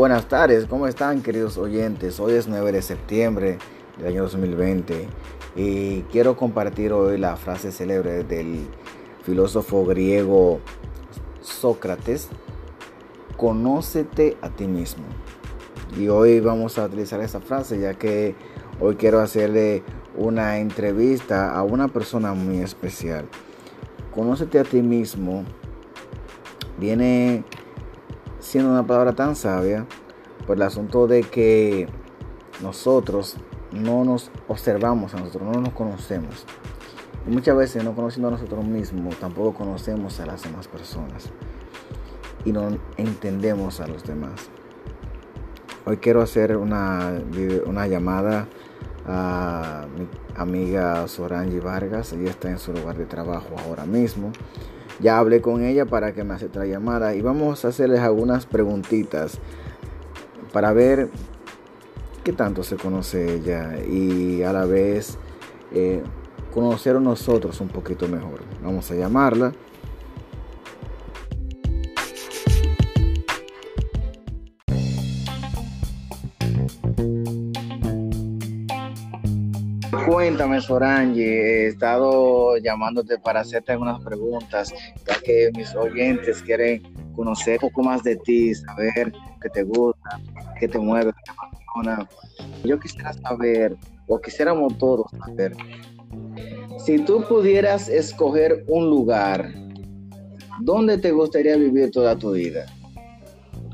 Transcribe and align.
Buenas 0.00 0.30
tardes, 0.30 0.64
¿cómo 0.64 0.86
están 0.86 1.20
queridos 1.20 1.58
oyentes? 1.58 2.20
Hoy 2.20 2.32
es 2.32 2.48
9 2.48 2.72
de 2.72 2.80
septiembre 2.80 3.58
del 3.98 4.06
año 4.06 4.22
2020 4.22 5.06
y 5.56 6.00
quiero 6.04 6.38
compartir 6.38 6.94
hoy 6.94 7.18
la 7.18 7.36
frase 7.36 7.70
célebre 7.70 8.24
del 8.24 8.66
filósofo 9.24 9.84
griego 9.84 10.60
Sócrates, 11.42 12.30
conócete 13.36 14.38
a 14.40 14.48
ti 14.48 14.66
mismo. 14.66 15.04
Y 15.98 16.08
hoy 16.08 16.40
vamos 16.40 16.78
a 16.78 16.86
utilizar 16.86 17.20
esa 17.20 17.40
frase 17.40 17.78
ya 17.78 17.92
que 17.92 18.34
hoy 18.80 18.96
quiero 18.96 19.20
hacerle 19.20 19.82
una 20.16 20.60
entrevista 20.60 21.54
a 21.54 21.62
una 21.62 21.88
persona 21.88 22.32
muy 22.32 22.60
especial. 22.60 23.26
Conócete 24.14 24.60
a 24.60 24.64
ti 24.64 24.80
mismo 24.80 25.44
viene 26.78 27.44
siendo 28.40 28.70
una 28.70 28.86
palabra 28.86 29.12
tan 29.12 29.36
sabia 29.36 29.86
por 30.46 30.56
el 30.56 30.62
asunto 30.62 31.06
de 31.06 31.22
que 31.22 31.88
nosotros 32.62 33.36
no 33.72 34.04
nos 34.04 34.30
observamos 34.48 35.14
a 35.14 35.18
nosotros, 35.18 35.42
no 35.42 35.60
nos 35.60 35.72
conocemos. 35.72 36.44
Y 37.26 37.30
muchas 37.30 37.56
veces 37.56 37.84
no 37.84 37.94
conociendo 37.94 38.28
a 38.28 38.30
nosotros 38.32 38.64
mismos, 38.64 39.16
tampoco 39.16 39.54
conocemos 39.54 40.18
a 40.20 40.26
las 40.26 40.42
demás 40.42 40.68
personas 40.68 41.30
y 42.44 42.52
no 42.52 42.78
entendemos 42.96 43.80
a 43.80 43.86
los 43.86 44.04
demás. 44.04 44.48
Hoy 45.84 45.98
quiero 45.98 46.22
hacer 46.22 46.56
una, 46.56 47.20
una 47.66 47.86
llamada 47.86 48.48
a 49.06 49.86
mi 49.96 50.08
amiga 50.36 51.06
Sorangi 51.08 51.58
Vargas. 51.58 52.12
Ella 52.12 52.30
está 52.30 52.50
en 52.50 52.58
su 52.58 52.72
lugar 52.72 52.96
de 52.96 53.06
trabajo 53.06 53.56
ahora 53.66 53.84
mismo. 53.84 54.32
Ya 55.00 55.18
hablé 55.18 55.40
con 55.40 55.64
ella 55.64 55.86
para 55.86 56.12
que 56.12 56.24
me 56.24 56.34
acepte 56.34 56.58
la 56.58 56.66
llamada 56.66 57.14
y 57.14 57.22
vamos 57.22 57.64
a 57.64 57.68
hacerles 57.68 58.00
algunas 58.00 58.46
preguntitas 58.46 59.38
para 60.52 60.72
ver 60.72 61.08
qué 62.24 62.32
tanto 62.32 62.62
se 62.62 62.76
conoce 62.76 63.36
ella 63.36 63.78
y 63.82 64.42
a 64.42 64.52
la 64.52 64.66
vez 64.66 65.16
eh, 65.72 66.02
conocer 66.52 66.96
a 66.96 67.00
nosotros 67.00 67.60
un 67.60 67.68
poquito 67.68 68.08
mejor. 68.08 68.40
Vamos 68.62 68.90
a 68.90 68.94
llamarla. 68.94 69.52
Cuéntame, 80.20 80.60
Sorangi, 80.60 81.22
he 81.22 81.66
estado 81.68 82.58
llamándote 82.58 83.16
para 83.16 83.40
hacerte 83.40 83.72
algunas 83.72 84.04
preguntas, 84.04 84.70
ya 85.08 85.18
que 85.18 85.50
mis 85.56 85.74
oyentes 85.74 86.42
quieren 86.42 86.82
conocer 87.16 87.58
un 87.62 87.70
poco 87.70 87.82
más 87.84 88.02
de 88.02 88.16
ti, 88.16 88.54
saber 88.54 89.14
qué 89.40 89.48
te 89.48 89.62
gusta, 89.62 90.20
qué 90.58 90.68
te 90.68 90.78
mueve, 90.78 91.14
qué 91.14 91.22
te 91.24 91.30
apasiona. 91.30 92.08
Yo 92.64 92.78
quisiera 92.78 93.14
saber, 93.14 93.78
o 94.08 94.20
quisiéramos 94.20 94.76
todos 94.76 95.10
saber, 95.24 95.56
si 96.84 96.98
tú 96.98 97.24
pudieras 97.26 97.88
escoger 97.88 98.62
un 98.68 98.90
lugar, 98.90 99.54
¿dónde 100.60 100.98
te 100.98 101.12
gustaría 101.12 101.56
vivir 101.56 101.90
toda 101.92 102.14
tu 102.14 102.32
vida? 102.32 102.66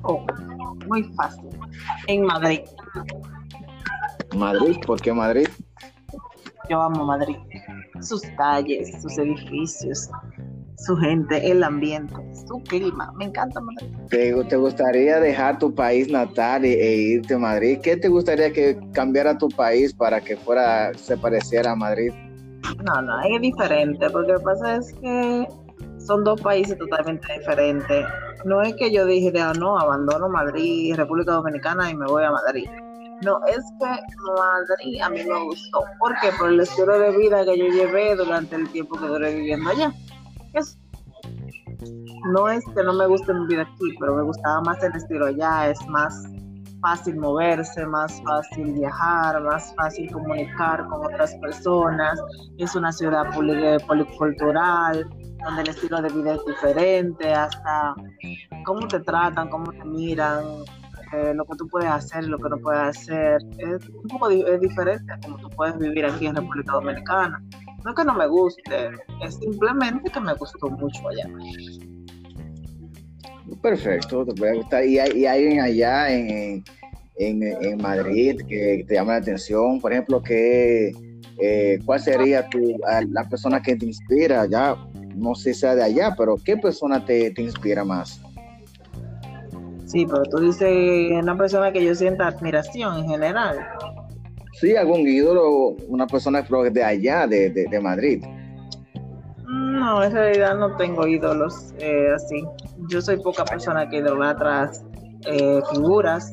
Oh, 0.05 0.25
muy 0.87 1.03
fácil. 1.15 1.49
En 2.07 2.23
Madrid. 2.23 2.61
Madrid, 4.37 4.77
¿por 4.87 5.01
qué 5.01 5.13
Madrid? 5.13 5.46
Yo 6.69 6.83
amo 6.83 7.05
Madrid. 7.05 7.37
Sus 8.01 8.23
calles, 8.37 9.01
sus 9.01 9.17
edificios, 9.19 10.11
su 10.79 10.97
gente, 10.97 11.51
el 11.51 11.63
ambiente, 11.63 12.15
su 12.47 12.63
clima. 12.65 13.13
Me 13.17 13.27
encanta 13.27 13.61
Madrid. 13.61 13.89
¿Te, 14.11 14.57
gustaría 14.57 15.21
dejar 15.21 15.59
tu 15.59 15.75
país 15.75 16.11
natal 16.11 16.65
e, 16.65 16.73
e, 16.73 16.97
irte 17.15 17.35
a 17.35 17.39
Madrid? 17.39 17.79
¿Qué 17.83 17.97
te 17.97 18.09
gustaría 18.09 18.53
que 18.53 18.79
cambiara 18.93 19.39
tu 19.39 19.49
país 19.49 19.95
para 19.95 20.21
que 20.21 20.37
fuera, 20.37 20.93
se 20.95 21.17
pareciera 21.17 21.73
a 21.73 21.77
Madrid? 21.77 22.13
No, 22.85 23.01
no, 23.03 23.21
es 23.23 23.41
diferente, 23.41 24.11
porque 24.11 24.33
lo 24.33 24.39
que 24.39 24.45
pasa 24.45 24.77
es 24.77 24.93
que 24.95 25.49
son 25.99 26.25
dos 26.25 26.41
países 26.41 26.77
totalmente 26.79 27.27
diferentes. 27.39 28.05
No 28.45 28.63
es 28.63 28.75
que 28.75 28.93
yo 28.93 29.07
dijera, 29.07 29.53
no, 29.55 29.79
abandono 29.79 30.29
Madrid, 30.29 30.95
República 30.95 31.33
Dominicana 31.33 31.91
y 31.91 31.97
me 31.97 32.07
voy 32.07 32.25
a 32.25 32.31
Madrid. 32.31 32.69
No, 33.23 33.41
es 33.47 33.65
que 33.79 33.87
Madrid 34.37 35.01
a 35.03 35.09
mí 35.09 35.25
me 35.25 35.45
gustó. 35.45 35.85
¿Por 35.99 36.15
qué? 36.21 36.31
Por 36.39 36.51
el 36.51 36.61
estilo 36.61 36.99
de 36.99 37.17
vida 37.17 37.45
que 37.45 37.59
yo 37.59 37.67
llevé 37.67 38.15
durante 38.15 38.57
el 38.57 38.69
tiempo 38.71 38.99
que 38.99 39.07
duré 39.07 39.35
viviendo 39.35 39.71
allá. 39.71 39.93
no 42.33 42.49
es 42.49 42.65
que 42.75 42.83
no 42.83 42.93
me 42.93 43.07
guste 43.07 43.33
mi 43.33 43.47
vida 43.47 43.63
aquí, 43.63 43.97
pero 43.99 44.17
me 44.17 44.23
gustaba 44.23 44.61
más 44.63 44.83
el 44.83 44.95
estilo 44.95 45.27
allá. 45.27 45.71
Es 45.71 45.87
más 45.89 46.15
fácil 46.81 47.17
moverse, 47.17 47.87
más 47.87 48.23
fácil 48.23 48.73
viajar, 48.75 49.43
más 49.43 49.75
fácil 49.75 50.11
comunicar 50.13 50.87
con 50.87 51.07
otras 51.07 51.35
personas. 51.37 52.21
Es 52.59 52.75
una 52.75 52.93
ciudad 52.93 53.25
policultural, 53.35 55.09
donde 55.45 55.63
el 55.63 55.69
estilo 55.69 56.03
de 56.03 56.09
vida 56.11 56.35
es 56.35 56.45
diferente, 56.47 57.33
hasta 57.33 57.95
cómo 58.65 58.87
te 58.89 59.01
tratan, 59.01 59.49
cómo 59.49 59.73
te 59.73 59.85
miran, 59.85 60.45
eh, 61.17 61.35
lo 61.35 61.45
que 61.47 61.57
tú 61.57 61.69
puedes 61.69 61.89
hacer 61.89 62.25
y 62.25 62.29
lo 62.29 62.39
que 62.39 62.49
no 62.49 62.59
puedes 62.59 62.81
hacer. 62.81 63.39
Es 63.59 63.89
un 63.89 64.09
poco 64.09 64.31
es 64.31 64.61
diferente 64.61 65.13
a 65.13 65.19
como 65.21 65.39
tú 65.39 65.49
puedes 65.51 65.79
vivir 65.79 66.05
aquí 66.05 66.27
en 66.27 66.37
República 66.37 66.73
Dominicana. 66.73 67.43
No 67.85 67.91
es 67.91 67.97
que 67.97 68.05
no 68.05 68.15
me 68.15 68.27
guste, 68.27 68.91
es 69.25 69.35
simplemente 69.37 70.11
que 70.11 70.21
me 70.21 70.35
gustó 70.35 70.69
mucho 70.69 71.09
allá. 71.09 71.29
Perfecto, 73.63 74.27
te 74.27 74.35
puede 74.35 74.57
gustar. 74.57 74.85
¿Y 74.85 74.99
hay, 74.99 75.13
y 75.17 75.27
allá 75.27 76.13
en, 76.13 76.65
en, 77.17 77.43
en, 77.43 77.81
Madrid 77.81 78.41
que 78.49 78.85
te 78.87 78.95
llama 78.95 79.13
la 79.13 79.19
atención? 79.19 79.81
Por 79.81 79.93
ejemplo, 79.93 80.23
que, 80.23 80.93
eh, 81.41 81.79
¿cuál 81.85 82.01
sería 82.01 82.49
tu, 82.49 82.77
la 83.09 83.29
persona 83.29 83.63
que 83.63 83.77
te 83.77 83.87
inspira? 83.87 84.47
Ya 84.47 84.77
no 85.15 85.35
sé 85.35 85.55
si 85.55 85.61
sea 85.61 85.75
de 85.75 85.85
allá, 85.85 86.15
pero 86.19 86.37
¿qué 86.45 86.57
persona 86.57 87.05
te, 87.05 87.31
te 87.31 87.43
inspira 87.43 87.85
más? 87.85 88.21
Sí, 89.97 90.05
pero 90.05 90.25
tú 90.25 90.41
dices 90.41 91.11
una 91.23 91.39
persona 91.39 91.73
que 91.73 91.83
yo 91.83 91.95
sienta 91.95 92.27
admiración 92.27 92.99
en 92.99 93.09
general. 93.09 93.67
Sí, 94.53 94.77
algún 94.77 95.09
ídolo, 95.09 95.69
una 95.89 96.07
persona 96.07 96.43
de 96.43 96.85
allá, 96.85 97.27
de, 97.27 97.49
de, 97.49 97.81
Madrid. 97.81 98.23
No, 99.47 100.05
en 100.05 100.13
realidad 100.13 100.55
no 100.59 100.77
tengo 100.77 101.07
ídolos 101.07 101.73
eh, 101.79 102.11
así. 102.15 102.45
Yo 102.91 103.01
soy 103.01 103.17
poca 103.23 103.47
persona 103.47 103.89
que 103.89 103.97
idolatra 103.97 104.71
eh, 105.25 105.63
figuras. 105.73 106.31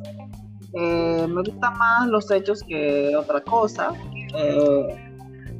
Eh, 0.74 1.25
me 1.30 1.41
gustan 1.44 1.78
más 1.78 2.09
los 2.09 2.30
hechos 2.31 2.63
que 2.68 3.16
otra 3.16 3.40
cosa. 3.40 3.94
Eh, 4.35 5.03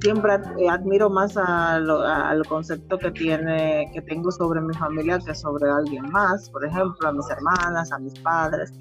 siempre 0.04 0.34
eh, 0.60 0.70
admiro 0.70 1.10
más 1.10 1.38
al 1.38 2.46
concepto 2.50 3.00
que 3.00 3.10
tiene 3.12 3.90
que 3.94 4.02
tengo 4.02 4.32
sobre 4.32 4.60
mi 4.60 4.74
familia 4.74 5.18
que 5.26 5.34
sobre 5.34 5.70
alguien 5.70 6.10
más, 6.12 6.50
por 6.50 6.66
ejemplo, 6.66 7.08
a 7.08 7.14
mis 7.14 7.30
hermanas, 7.30 7.92
a 7.92 8.00
mis 8.00 8.14
padres. 8.20 8.74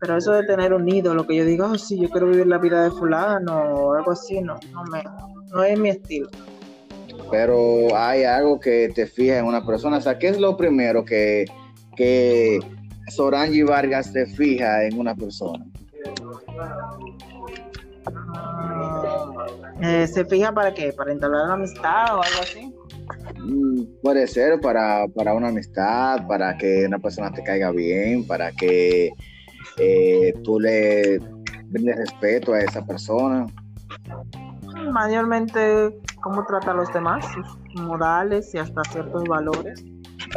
Pero 0.00 0.16
eso 0.16 0.32
de 0.32 0.44
tener 0.44 0.72
un 0.72 0.88
ídolo 0.88 1.26
que 1.26 1.34
yo 1.34 1.44
digo, 1.44 1.66
oh, 1.66 1.76
sí, 1.76 1.98
yo 2.00 2.08
quiero 2.08 2.28
vivir 2.28 2.46
la 2.46 2.58
vida 2.58 2.84
de 2.84 2.92
fulano 2.92 3.56
o 3.56 3.94
algo 3.94 4.12
así, 4.12 4.40
no, 4.40 4.56
no, 4.72 4.84
me, 4.84 5.02
no 5.52 5.64
es 5.64 5.76
mi 5.76 5.88
estilo. 5.88 6.28
Pero 7.28 7.96
hay 7.96 8.22
algo 8.22 8.60
que 8.60 8.92
te 8.94 9.06
fija 9.06 9.38
en 9.38 9.46
una 9.46 9.66
persona, 9.66 9.96
o 9.96 10.00
sea, 10.00 10.16
¿qué 10.16 10.28
es 10.28 10.38
lo 10.38 10.56
primero 10.56 11.04
que, 11.04 11.46
que 11.96 12.60
Sorangi 13.08 13.64
Vargas 13.64 14.12
te 14.12 14.26
fija 14.26 14.84
en 14.84 14.96
una 14.96 15.16
persona? 15.16 15.66
Eh, 19.80 20.06
¿Se 20.06 20.24
fija 20.24 20.52
para 20.52 20.74
qué? 20.74 20.92
¿Para 20.92 21.12
entablar 21.12 21.44
una 21.44 21.54
amistad 21.54 22.16
o 22.16 22.22
algo 22.22 22.40
así? 22.42 22.74
Mm, 23.36 24.00
puede 24.02 24.26
ser 24.26 24.60
para, 24.60 25.04
una 25.34 25.48
amistad, 25.48 26.26
para 26.26 26.56
que 26.56 26.84
una 26.86 26.98
persona 26.98 27.32
te 27.32 27.42
caiga 27.42 27.70
bien, 27.70 28.26
para 28.26 28.50
que 28.52 29.12
eh, 29.76 30.34
tú 30.42 30.58
le 30.58 31.20
brindes 31.66 31.96
respeto 31.96 32.54
a 32.54 32.60
esa 32.60 32.84
persona. 32.84 33.46
Mayormente, 34.92 35.96
cómo 36.20 36.44
trata 36.44 36.72
a 36.72 36.74
los 36.74 36.92
demás, 36.92 37.24
sus 37.32 37.82
modales 37.82 38.52
y 38.54 38.58
hasta 38.58 38.82
ciertos 38.90 39.24
valores. 39.24 39.84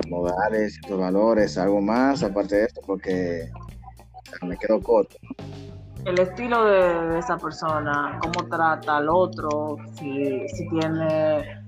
Modales, 0.08 0.74
ciertos 0.76 1.00
valores, 1.00 1.58
algo 1.58 1.82
más 1.82 2.24
aparte 2.24 2.58
de 2.58 2.66
esto, 2.66 2.82
porque 2.86 3.50
me 4.44 4.58
quedo 4.58 4.80
corto 4.82 5.18
el 6.06 6.20
estilo 6.20 6.66
de, 6.66 7.20
esa 7.20 7.38
persona, 7.38 8.20
cómo 8.22 8.48
trata 8.50 8.98
al 8.98 9.10
otro, 9.10 9.78
si, 9.94 10.48
si 10.50 10.70
tiene, 10.70 11.64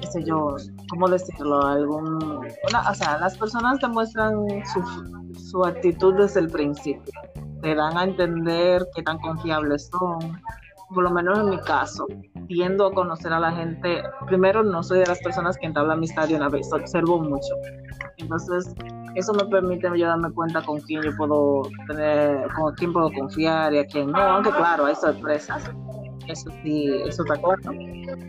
qué 0.00 0.06
sé 0.06 0.24
yo, 0.24 0.56
cómo 0.90 1.08
decirlo, 1.08 1.62
algún... 1.66 2.22
o 2.22 2.94
sea, 2.94 3.18
las 3.18 3.36
personas 3.36 3.78
demuestran 3.80 4.34
su, 4.72 5.34
su 5.34 5.64
actitud 5.64 6.14
desde 6.14 6.40
el 6.40 6.48
principio, 6.48 7.12
te 7.62 7.74
dan 7.74 7.96
a 7.96 8.04
entender 8.04 8.86
qué 8.94 9.02
tan 9.02 9.18
confiables 9.18 9.90
son, 9.90 10.40
por 10.94 11.04
lo 11.04 11.10
menos 11.10 11.38
en 11.38 11.50
mi 11.50 11.60
caso, 11.60 12.06
tiendo 12.46 12.86
a 12.86 12.92
conocer 12.92 13.32
a 13.32 13.40
la 13.40 13.52
gente, 13.52 14.02
primero 14.26 14.62
no 14.62 14.82
soy 14.82 15.00
de 15.00 15.06
las 15.06 15.18
personas 15.20 15.58
que 15.58 15.66
entabla 15.66 15.92
amistad 15.92 16.28
de 16.28 16.36
una 16.36 16.48
vez, 16.48 16.72
observo 16.72 17.20
mucho. 17.20 17.54
Entonces, 18.16 18.74
eso 19.18 19.32
me 19.34 19.44
permite 19.46 19.88
yo 19.98 20.06
darme 20.06 20.30
cuenta 20.32 20.62
con 20.62 20.80
quién 20.80 21.02
yo 21.02 21.14
puedo 21.16 21.62
tener, 21.88 22.46
con 22.54 22.74
quién 22.76 22.92
puedo 22.92 23.10
confiar 23.10 23.74
y 23.74 23.78
a 23.78 23.86
quién 23.86 24.12
no, 24.12 24.18
aunque 24.18 24.50
claro, 24.50 24.86
hay 24.86 24.94
sorpresas, 24.94 25.68
eso 26.28 26.50
sí, 26.62 26.88
es 27.04 27.18
otra 27.18 27.36
cosa, 27.40 27.72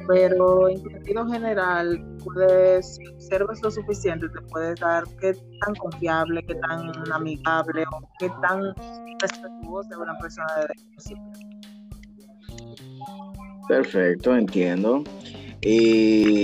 pero 0.07 0.67
en 0.69 0.81
sentido 0.81 1.27
general, 1.27 2.03
puedes, 2.23 2.95
si 2.95 3.07
observas 3.07 3.61
lo 3.61 3.69
suficiente, 3.69 4.27
te 4.29 4.41
puedes 4.49 4.79
dar 4.79 5.03
qué 5.19 5.33
tan 5.33 5.75
confiable, 5.75 6.43
qué 6.47 6.55
tan 6.55 6.91
amigable 7.11 7.83
o 7.91 8.09
qué 8.19 8.31
tan 8.41 8.73
respetuosa 9.21 9.89
es 9.91 9.97
una 9.97 10.17
persona 10.17 10.47
de 10.55 10.67
Perfecto, 13.67 14.35
entiendo. 14.35 15.03
Y 15.61 16.38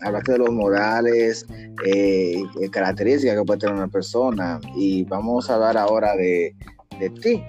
hablaste 0.00 0.32
de 0.32 0.38
los 0.38 0.50
morales, 0.50 1.46
eh, 1.84 2.42
características 2.70 3.36
que 3.36 3.44
puede 3.44 3.60
tener 3.60 3.74
una 3.74 3.88
persona. 3.88 4.60
Y 4.74 5.04
vamos 5.04 5.50
a 5.50 5.54
hablar 5.54 5.76
ahora 5.76 6.14
de, 6.16 6.54
de 6.98 7.10
ti. 7.10 7.44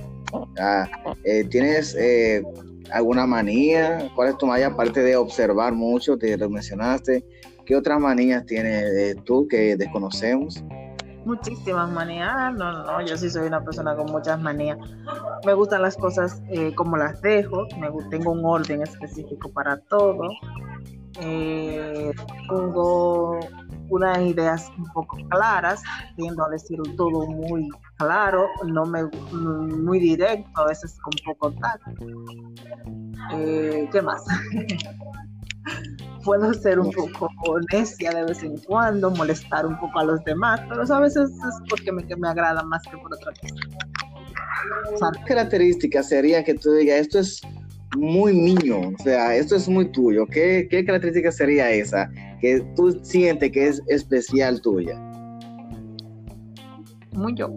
Ah, 0.59 0.87
eh, 1.23 1.43
¿Tienes 1.45 1.95
eh, 1.95 2.43
alguna 2.91 3.25
manía? 3.25 4.09
¿Cuál 4.15 4.29
es 4.29 4.37
tu 4.37 4.45
manía? 4.45 4.67
Aparte 4.67 5.01
de 5.01 5.15
observar 5.15 5.73
mucho, 5.73 6.17
te 6.17 6.37
lo 6.37 6.49
mencionaste. 6.49 7.25
¿Qué 7.65 7.75
otras 7.75 7.99
manías 7.99 8.45
tienes 8.45 9.15
tú 9.23 9.47
que 9.47 9.75
desconocemos? 9.77 10.63
Muchísimas 11.25 11.91
manías. 11.91 12.53
No, 12.55 12.83
no, 12.83 13.05
yo 13.05 13.15
sí 13.15 13.29
soy 13.29 13.47
una 13.47 13.63
persona 13.63 13.95
con 13.95 14.11
muchas 14.11 14.41
manías. 14.41 14.77
Me 15.45 15.53
gustan 15.53 15.83
las 15.83 15.95
cosas 15.95 16.41
como 16.75 16.97
las 16.97 17.21
dejo. 17.21 17.67
Me, 17.79 17.89
tengo 18.09 18.31
un 18.31 18.43
orden 18.43 18.81
específico 18.81 19.51
para 19.51 19.77
todo 19.77 20.29
eh, 21.19 22.11
tengo 22.49 23.39
unas 23.89 24.19
ideas 24.19 24.71
un 24.77 24.85
poco 24.93 25.17
claras, 25.29 25.83
tiendo 26.15 26.45
a 26.45 26.49
decir 26.49 26.79
todo 26.95 27.27
muy 27.27 27.67
claro, 27.97 28.47
no 28.65 28.85
me 28.85 29.03
muy 29.33 29.99
directo, 29.99 30.49
a 30.61 30.67
veces 30.67 30.97
con 31.01 31.13
poco 31.25 31.51
tacto. 31.59 31.91
Eh, 33.33 33.89
¿Qué 33.91 34.01
más? 34.01 34.23
Puedo 36.23 36.53
ser 36.53 36.79
un 36.79 36.91
poco 36.91 37.59
necia 37.73 38.11
de 38.11 38.23
vez 38.25 38.43
en 38.43 38.57
cuando, 38.59 39.09
molestar 39.11 39.65
un 39.65 39.77
poco 39.79 39.99
a 39.99 40.05
los 40.05 40.23
demás, 40.23 40.61
pero 40.69 40.83
a 40.83 40.99
veces 40.99 41.29
es 41.31 41.55
porque 41.69 41.91
me, 41.91 42.03
me 42.15 42.27
agrada 42.29 42.63
más 42.63 42.83
que 42.83 42.97
por 42.97 43.13
otra 43.13 43.33
cosa. 43.41 45.11
¿Qué 45.11 45.23
característica 45.25 46.03
sería 46.03 46.43
que 46.43 46.53
tú 46.53 46.71
digas 46.73 46.99
esto 46.99 47.19
es 47.19 47.41
muy 47.97 48.33
niño, 48.33 48.93
o 48.97 49.03
sea, 49.03 49.35
esto 49.35 49.55
es 49.55 49.67
muy 49.67 49.85
tuyo. 49.91 50.25
¿Qué, 50.25 50.67
qué 50.69 50.85
característica 50.85 51.31
sería 51.31 51.69
esa 51.71 52.09
que 52.39 52.61
tú 52.75 52.91
sientes 53.03 53.51
que 53.51 53.67
es 53.67 53.81
especial 53.87 54.61
tuya? 54.61 54.97
Muy 57.11 57.35
yo. 57.35 57.49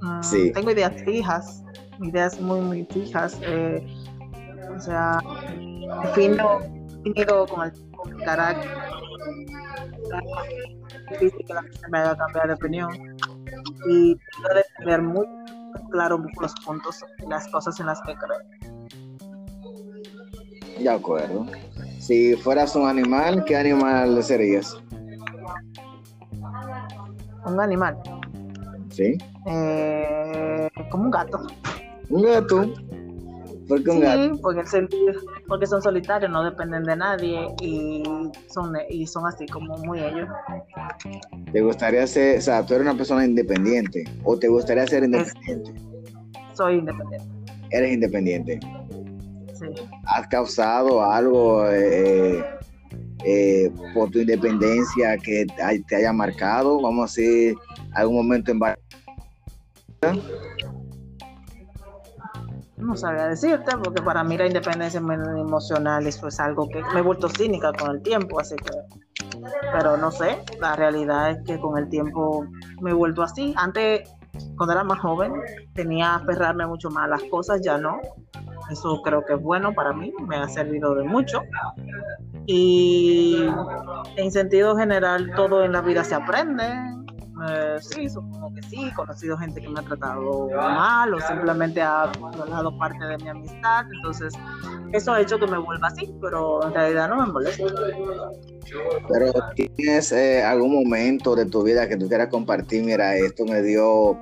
Mm, 0.00 0.22
sí. 0.22 0.52
Tengo 0.52 0.70
ideas 0.70 1.02
fijas, 1.04 1.62
ideas 2.00 2.40
muy, 2.40 2.60
muy 2.60 2.86
fijas. 2.90 3.38
Eh, 3.42 3.84
o 4.74 4.80
sea, 4.80 5.18
defino, 6.02 6.60
definido 7.04 7.46
con 7.46 7.66
el, 7.66 8.24
carácter. 8.24 8.70
Es 11.10 11.20
difícil 11.20 11.46
que 11.46 11.54
la 11.54 11.62
gente 11.62 11.88
me 11.90 11.98
haga 11.98 12.16
cambiar 12.16 12.48
de 12.48 12.54
opinión. 12.54 12.90
Y 13.88 14.14
tengo 14.14 14.54
de 14.54 14.64
tener 14.78 15.02
muy 15.02 15.26
claro 15.90 16.22
los 16.40 16.54
puntos, 16.64 17.04
las 17.28 17.48
cosas 17.48 17.78
en 17.80 17.86
las 17.86 18.00
que 18.02 18.14
creo. 18.14 18.67
De 20.78 20.88
acuerdo. 20.88 21.46
Si 21.98 22.34
fueras 22.36 22.74
un 22.76 22.88
animal, 22.88 23.44
¿qué 23.44 23.56
animal 23.56 24.22
serías? 24.22 24.76
Un 27.46 27.60
animal. 27.60 27.96
Sí. 28.90 29.18
Eh, 29.46 30.68
como 30.90 31.04
un 31.04 31.10
gato. 31.10 31.46
Un 32.10 32.22
gato. 32.22 32.72
¿Por 33.68 33.84
qué 33.84 33.90
un 33.90 34.00
sí, 34.00 34.38
Porque, 34.40 34.62
porque 35.46 35.66
son 35.66 35.82
solitarios, 35.82 36.30
no 36.30 36.42
dependen 36.42 36.84
de 36.84 36.96
nadie 36.96 37.54
y 37.60 38.02
son, 38.48 38.72
y 38.88 39.06
son 39.06 39.26
así 39.26 39.44
como 39.46 39.76
muy 39.78 40.00
ellos. 40.00 40.26
¿Te 41.52 41.60
gustaría 41.60 42.06
ser, 42.06 42.38
o 42.38 42.40
sea, 42.40 42.64
tú 42.64 42.74
eres 42.74 42.86
una 42.86 42.96
persona 42.96 43.26
independiente 43.26 44.04
o 44.24 44.38
te 44.38 44.48
gustaría 44.48 44.86
ser 44.86 45.04
independiente? 45.04 45.74
soy 46.54 46.78
independiente. 46.78 47.28
Eres 47.70 47.92
independiente. 47.92 48.60
¿Has 50.18 50.26
causado 50.26 51.00
algo 51.04 51.64
eh, 51.70 52.44
eh, 53.24 53.70
por 53.94 54.10
tu 54.10 54.18
independencia 54.18 55.16
que 55.16 55.46
te 55.86 55.96
haya 55.96 56.12
marcado? 56.12 56.80
Vamos 56.80 57.16
a 57.16 57.20
decir, 57.20 57.56
algún 57.94 58.16
momento 58.16 58.50
en 58.50 58.58
no 62.78 62.96
sabría 62.96 63.28
decirte, 63.28 63.76
porque 63.82 64.02
para 64.02 64.24
mí 64.24 64.36
la 64.36 64.46
independencia 64.46 64.98
emocional 64.98 66.06
eso 66.06 66.26
es 66.26 66.40
algo 66.40 66.68
que 66.68 66.82
me 66.94 67.00
he 67.00 67.02
vuelto 67.02 67.28
cínica 67.28 67.72
con 67.72 67.92
el 67.92 68.02
tiempo, 68.02 68.40
así 68.40 68.56
que, 68.56 68.70
pero 69.72 69.96
no 69.96 70.10
sé, 70.10 70.38
la 70.60 70.74
realidad 70.74 71.30
es 71.30 71.38
que 71.44 71.60
con 71.60 71.78
el 71.78 71.88
tiempo 71.88 72.44
me 72.80 72.90
he 72.90 72.94
vuelto 72.94 73.22
así. 73.22 73.54
Antes, 73.56 74.08
cuando 74.56 74.72
era 74.72 74.84
más 74.84 74.98
joven, 74.98 75.32
tenía 75.74 76.20
que 76.24 76.32
aferrarme 76.32 76.66
mucho 76.66 76.90
más 76.90 77.04
a 77.04 77.08
las 77.08 77.22
cosas, 77.24 77.60
ya 77.62 77.78
no. 77.78 78.00
Eso 78.70 79.00
creo 79.02 79.24
que 79.24 79.34
es 79.34 79.42
bueno 79.42 79.72
para 79.72 79.92
mí, 79.92 80.12
me 80.26 80.36
ha 80.36 80.48
servido 80.48 80.94
de 80.94 81.04
mucho. 81.04 81.42
Y 82.46 83.46
en 84.16 84.30
sentido 84.30 84.76
general, 84.76 85.30
todo 85.36 85.64
en 85.64 85.72
la 85.72 85.80
vida 85.80 86.04
se 86.04 86.14
aprende. 86.14 86.64
Eh, 87.48 87.76
sí, 87.80 88.08
supongo 88.08 88.52
que 88.54 88.62
sí. 88.62 88.88
He 88.88 88.94
conocido 88.94 89.36
gente 89.38 89.60
que 89.60 89.68
me 89.68 89.80
ha 89.80 89.82
tratado 89.82 90.48
mal 90.50 91.14
o 91.14 91.20
simplemente 91.20 91.80
ha 91.80 92.10
violado 92.34 92.76
parte 92.78 93.04
de 93.04 93.18
mi 93.18 93.28
amistad. 93.28 93.86
Entonces, 93.96 94.34
eso 94.92 95.12
ha 95.12 95.20
hecho 95.20 95.38
que 95.38 95.46
me 95.46 95.58
vuelva 95.58 95.88
así, 95.88 96.12
pero 96.20 96.66
en 96.66 96.74
realidad 96.74 97.08
no 97.08 97.16
me 97.24 97.32
molesta. 97.32 97.64
Pero 99.08 99.32
tienes 99.54 100.12
eh, 100.12 100.42
algún 100.42 100.74
momento 100.74 101.36
de 101.36 101.46
tu 101.46 101.62
vida 101.62 101.88
que 101.88 101.96
tú 101.96 102.08
quieras 102.08 102.28
compartir, 102.28 102.84
mira, 102.84 103.14
esto 103.16 103.44
me 103.44 103.62
dio 103.62 104.18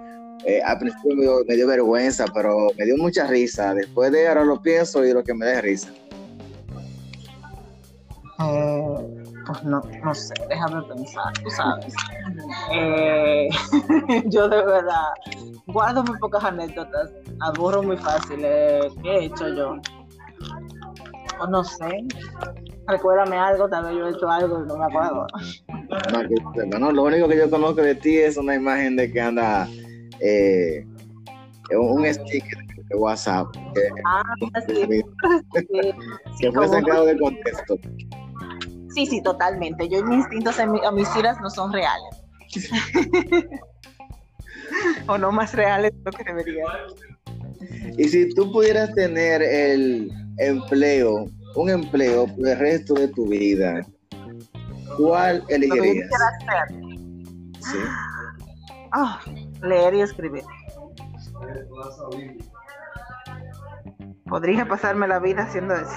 eh, 0.47 0.63
al 0.63 0.79
principio 0.79 1.43
me 1.45 1.57
dio, 1.57 1.67
vergüenza, 1.67 2.25
pero 2.33 2.69
me 2.79 2.85
dio 2.85 2.97
mucha 2.97 3.27
risa. 3.27 3.75
Después 3.75 4.13
de 4.13 4.29
ahora 4.29 4.45
lo 4.45 4.63
pienso 4.63 5.05
y 5.05 5.13
lo 5.13 5.25
que 5.25 5.35
me 5.35 5.45
da 5.45 5.61
risa. 5.61 5.91
Eh, 8.39 9.25
pues 9.45 9.65
no, 9.65 9.83
no 10.05 10.15
sé, 10.15 10.35
déjame 10.49 10.83
pensar, 10.83 11.33
tú 11.43 11.51
sabes. 11.51 11.93
Eh, 12.73 13.49
yo 14.27 14.49
de 14.49 14.65
verdad 14.65 15.09
guardo 15.67 16.05
muy 16.05 16.17
pocas 16.19 16.45
anécdotas, 16.45 17.11
aburro 17.41 17.83
muy 17.83 17.97
fácil. 17.97 18.39
¿Qué 18.39 18.91
he 19.05 19.25
hecho 19.25 19.49
yo? 19.49 19.77
O 21.41 21.47
no 21.49 21.65
sé, 21.65 22.05
recuérdame 22.87 23.37
algo, 23.37 23.69
tal 23.69 23.87
vez 23.87 23.95
yo 23.97 24.07
he 24.07 24.11
hecho 24.11 24.31
algo 24.31 24.63
y 24.63 24.69
no 24.69 24.77
me 24.79 24.85
acuerdo. 24.85 25.27
No, 26.79 26.93
lo 26.93 27.03
único 27.03 27.27
que 27.27 27.37
yo 27.37 27.51
conozco 27.51 27.83
de 27.83 27.97
ti 27.97 28.19
es 28.19 28.37
una 28.37 28.55
imagen 28.55 28.95
de 28.95 29.11
que 29.11 29.21
anda 29.21 29.69
eh, 30.21 30.85
un 31.77 32.13
sticker 32.13 32.59
de 32.89 32.97
WhatsApp 32.97 33.47
que, 33.75 33.83
ah, 34.05 34.23
fue 36.55 36.69
sacado 36.69 37.07
de 37.07 37.19
contexto. 37.19 37.79
Sí, 38.95 39.07
sí, 39.07 39.23
totalmente. 39.23 39.89
Yo 39.89 40.05
mis 40.05 40.19
instintos 40.19 40.59
a 40.59 40.67
mis 40.67 41.13
tiras 41.13 41.41
no 41.41 41.51
son 41.51 41.73
reales. 41.73 42.23
o 45.09 45.19
no 45.19 45.33
más 45.33 45.53
reales 45.55 45.93
de 45.93 46.01
lo 46.05 46.13
que 46.13 46.25
deberían. 46.25 46.67
Y 47.99 48.09
si 48.09 48.29
tú 48.35 48.53
pudieras 48.53 48.95
tener 48.95 49.43
el 49.43 50.11
empleo, 50.39 51.27
un 51.55 51.71
empleo 51.71 52.27
por 52.27 52.49
el 52.49 52.59
resto 52.59 52.95
de 52.95 53.09
tu 53.09 53.27
vida, 53.27 53.87
¿cuál 54.97 55.45
elegirías? 55.49 56.09
Sí. 57.61 57.79
Ah, 58.93 59.21
leer 59.67 59.95
y 59.95 60.01
escribir. 60.01 60.45
Podría 64.27 64.67
pasarme 64.67 65.07
la 65.07 65.19
vida 65.19 65.43
haciendo 65.43 65.75
eso. 65.75 65.93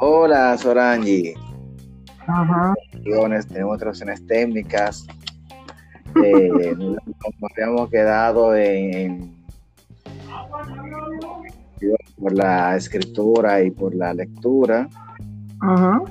Hola, 0.00 0.56
Sorangi. 0.56 1.34
Ajá. 2.26 2.74
Tenemos 3.02 3.74
otras 3.74 3.90
opciones 3.90 4.24
técnicas. 4.26 5.06
Eh, 6.22 6.74
nos 6.76 7.52
habíamos 7.56 7.90
quedado 7.90 8.54
en 8.54 9.37
por 12.20 12.32
la 12.32 12.76
escritura 12.76 13.62
y 13.62 13.70
por 13.70 13.94
la 13.94 14.12
lectura. 14.14 14.88
Ajá. 15.60 16.02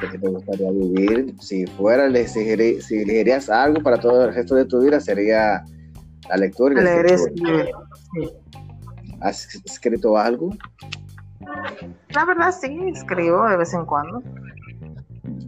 ¿Qué 0.00 0.18
te 0.18 0.28
gustaría 0.28 0.70
vivir? 0.70 1.34
Si 1.40 1.66
fuera, 1.66 2.08
si 2.26 2.40
elegirías 2.98 3.48
algo 3.50 3.82
para 3.82 3.98
todo 3.98 4.26
el 4.26 4.34
resto 4.34 4.54
de 4.54 4.64
tu 4.66 4.80
vida, 4.82 5.00
sería 5.00 5.64
La 6.28 6.36
lectura 6.36 6.80
y 6.80 6.84
la 6.84 6.94
escritura. 7.00 7.62
escribir. 7.64 7.74
Sí. 8.12 8.30
¿Has 9.20 9.54
escrito 9.64 10.16
algo? 10.18 10.50
La 12.14 12.24
verdad 12.24 12.54
sí, 12.58 12.78
escribo 12.94 13.48
de 13.48 13.56
vez 13.56 13.72
en 13.74 13.84
cuando. 13.86 14.22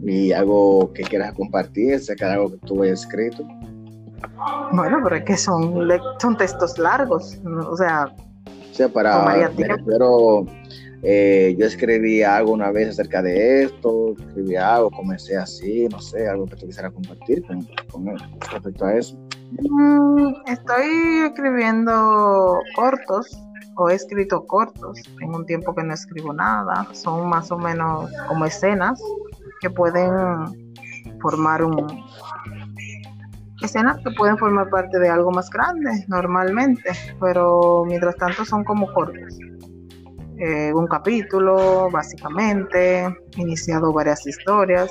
¿Y 0.02 0.32
algo 0.32 0.92
que 0.92 1.02
quieras 1.02 1.32
compartir 1.34 2.00
de 2.00 2.24
algo 2.24 2.50
que 2.52 2.58
tú 2.66 2.82
hayas 2.82 3.00
escrito? 3.00 3.44
Bueno, 4.72 4.98
pero 5.02 5.16
es 5.16 5.24
que 5.24 5.36
son, 5.36 5.86
le- 5.86 6.00
son 6.20 6.36
textos 6.36 6.78
largos. 6.78 7.38
O 7.70 7.76
sea, 7.76 8.12
sea, 8.76 8.88
para, 8.88 9.48
refiero, 9.48 10.46
eh, 11.02 11.54
yo 11.58 11.66
escribí 11.66 12.22
algo 12.22 12.52
una 12.52 12.70
vez 12.70 12.90
acerca 12.90 13.22
de 13.22 13.64
esto, 13.64 14.14
escribí 14.18 14.56
algo, 14.56 14.90
comencé 14.90 15.36
así, 15.36 15.88
no 15.88 16.00
sé, 16.00 16.28
algo 16.28 16.46
que 16.46 16.56
tú 16.56 16.66
quisieras 16.66 16.92
compartir 16.92 17.44
con, 17.46 17.66
con 17.90 18.08
él 18.08 18.16
respecto 18.50 18.84
a 18.84 18.94
eso. 18.94 19.16
mm, 19.52 20.34
estoy 20.46 21.26
escribiendo 21.26 22.58
cortos 22.74 23.38
o 23.76 23.90
he 23.90 23.94
escrito 23.94 24.44
cortos. 24.46 25.00
Tengo 25.18 25.36
un 25.36 25.46
tiempo 25.46 25.74
que 25.74 25.84
no 25.84 25.94
escribo 25.94 26.32
nada. 26.32 26.86
Son 26.92 27.28
más 27.28 27.50
o 27.50 27.58
menos 27.58 28.10
como 28.28 28.44
escenas 28.44 29.00
que 29.60 29.70
pueden 29.70 30.72
formar 31.20 31.62
un... 31.62 31.86
Escenas 33.66 33.98
que 34.02 34.10
pueden 34.12 34.38
formar 34.38 34.70
parte 34.70 34.98
de 34.98 35.08
algo 35.08 35.30
más 35.30 35.50
grande 35.50 36.04
normalmente, 36.08 36.90
pero 37.20 37.84
mientras 37.86 38.16
tanto 38.16 38.44
son 38.44 38.64
como 38.64 38.92
cortos. 38.92 39.38
Eh, 40.38 40.72
un 40.74 40.86
capítulo, 40.86 41.90
básicamente, 41.90 43.08
iniciado 43.36 43.92
varias 43.92 44.26
historias, 44.26 44.90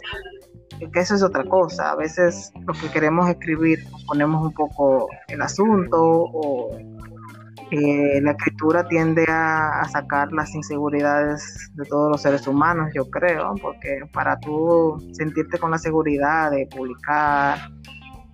eh, 0.79 0.89
que 0.91 0.99
eso 0.99 1.15
es 1.15 1.23
otra 1.23 1.43
cosa. 1.43 1.91
A 1.91 1.95
veces 1.95 2.51
lo 2.65 2.73
que 2.73 2.89
queremos 2.89 3.29
escribir 3.29 3.79
ponemos 4.07 4.43
un 4.43 4.53
poco 4.53 5.07
el 5.27 5.41
asunto 5.41 5.97
o 5.99 6.75
eh, 7.71 8.21
la 8.21 8.31
escritura 8.31 8.87
tiende 8.87 9.25
a, 9.27 9.81
a 9.81 9.89
sacar 9.89 10.31
las 10.31 10.53
inseguridades 10.55 11.71
de 11.75 11.85
todos 11.85 12.11
los 12.11 12.21
seres 12.21 12.47
humanos, 12.47 12.91
yo 12.95 13.09
creo, 13.09 13.53
porque 13.61 14.01
para 14.13 14.39
tú 14.39 14.97
sentirte 15.13 15.57
con 15.57 15.71
la 15.71 15.77
seguridad 15.77 16.51
de 16.51 16.67
publicar, 16.75 17.59